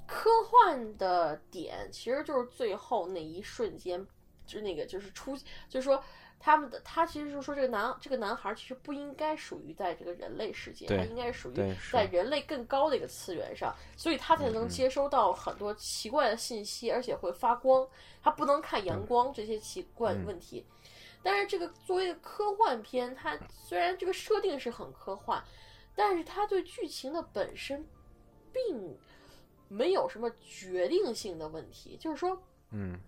[0.08, 4.04] 科幻的点其实就是最后那一瞬间，
[4.46, 5.36] 就是那个就是出，
[5.68, 6.02] 就是说
[6.40, 11.54] 他们的他其实就是说这个男这个男孩其实不应该属于在这个人类世界，他应该属于
[11.92, 17.86] 在人类更高的一个次元上，所以他才能接收到很多奇怪的信息，而且会发光，
[18.22, 20.24] 他不能看阳光这些奇怪嗯。
[20.24, 20.64] 问题。
[21.22, 25.42] 但是这个作为一个科幻片，它虽然这个设定是很科幻，
[25.94, 27.84] 但是它对剧情的本身
[28.52, 28.96] 并
[29.68, 31.96] 没有什么决定性的问题。
[31.96, 32.40] 就是说，
[32.70, 32.98] 嗯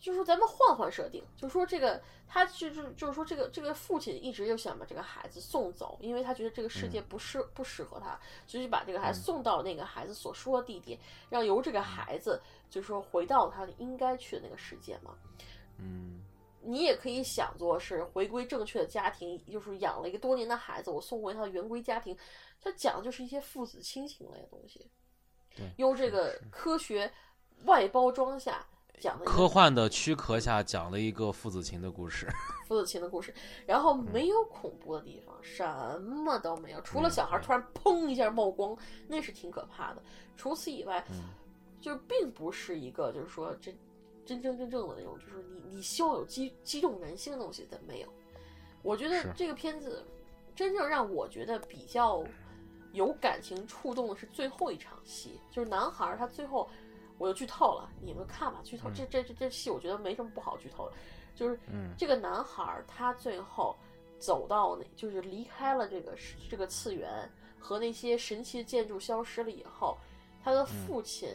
[0.00, 10.98] 就是说咱们换换设定，就是说这个他就是就是说这个这个父亲一直就想把这个孩子送走，因为他觉得这个世界不适、不适合他，所以就把这个孩子送到那个孩子所说的地点，
[11.30, 15.16] 让由这个孩子就是说回到他应该去的那个世界嘛。
[15.78, 16.24] 嗯
[16.64, 22.16] 你也可以想做是回归正确的家庭，就是养了一个多年的孩子，我送回他的原归家庭。
[22.60, 24.88] 他讲的就是一些父子亲情类的东西，对
[25.76, 27.10] 用这个科学
[27.64, 28.64] 外包装下
[28.98, 32.28] 讲的科幻的躯壳下讲了一个父子情的故事。
[32.68, 33.34] 父子情的故事，
[33.66, 38.76] 然后没有恐怖的地方，什么都没有，除了小孩突然砰一下冒光，
[39.06, 40.02] 那是挺可怕的。
[40.36, 41.24] 除此以外，嗯
[41.80, 43.76] 就并不是一个就是说真
[44.24, 48.08] 真真正正的那种，就是你你希望有激激动人心的东西，但没有。
[48.82, 50.06] 我觉得这个片子
[50.54, 52.24] 真正让我觉得比较
[52.92, 56.68] 有感情触动的是最后一场戏，就是男孩儿他最后，
[57.18, 60.96] 我就剧透了，你们看吧，剧透、这这这这戏我觉得没什么不好剧透的，
[61.34, 63.76] 就是嗯这个男孩儿他最后
[64.18, 69.96] 走到那，就是离开了这个世这个次元和那些神奇的建筑消失了以后，
[70.42, 71.28] 他的父亲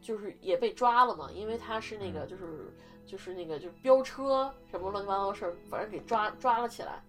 [0.00, 2.72] 就是也被抓了嘛，因为他是那个就是
[3.06, 7.02] 就是那个就是飙车什么乱七八糟的事儿，反正给抓抓了起来。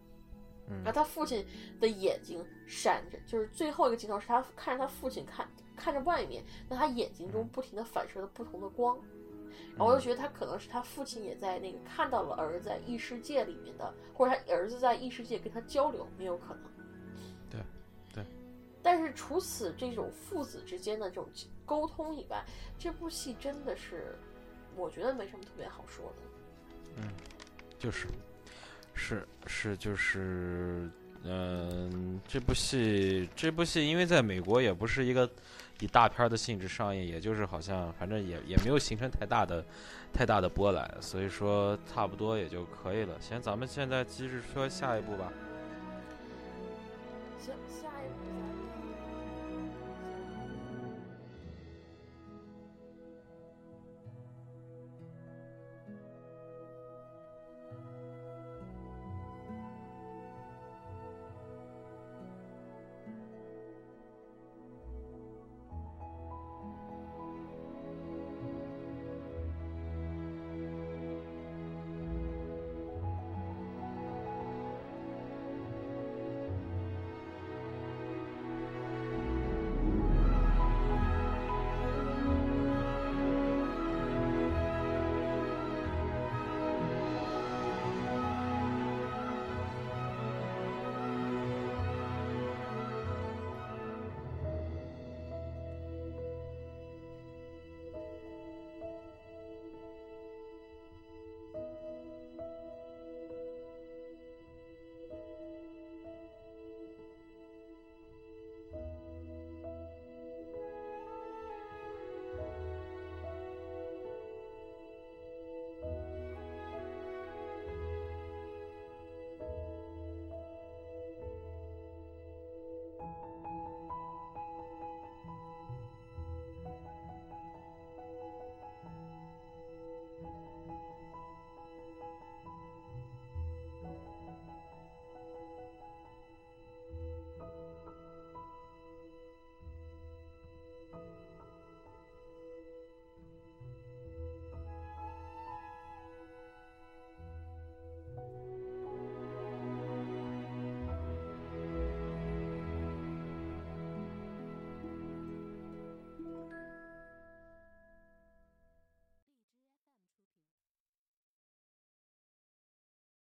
[0.72, 0.78] 嗯。
[0.78, 1.46] 然后他父亲
[1.80, 8.98] 的眼睛闪着，就是最后一个镜头是他看着他父亲看看着外面，那他眼睛中不停的反射着不同的光，
[9.76, 16.64] 然后我就觉得他可能是他父亲也在那个看到了儿子在异世界里面的，或者他儿子在异世界跟他交流，也有可能。
[17.50, 17.60] 对
[18.14, 18.26] 对。
[18.82, 21.28] 但是除此这种父子之间的这种
[21.66, 22.44] 沟通以外，
[22.80, 24.18] 这部戏真的是，
[24.76, 27.02] 我觉得没什么特别好说的。
[27.04, 27.14] 嗯
[27.80, 28.08] 就是，
[29.04, 30.88] 是是就是，
[31.24, 35.28] 嗯、这部戏这部戏因为在美国也不是一个
[35.80, 39.66] 以大片的性质上映，也就是好像反正也也没有形成太大的
[40.14, 43.20] 太大的波澜，所以说差不多也就可以了。
[43.20, 45.34] 行，咱们现在继续说下一步吧。
[47.40, 47.88] 行，下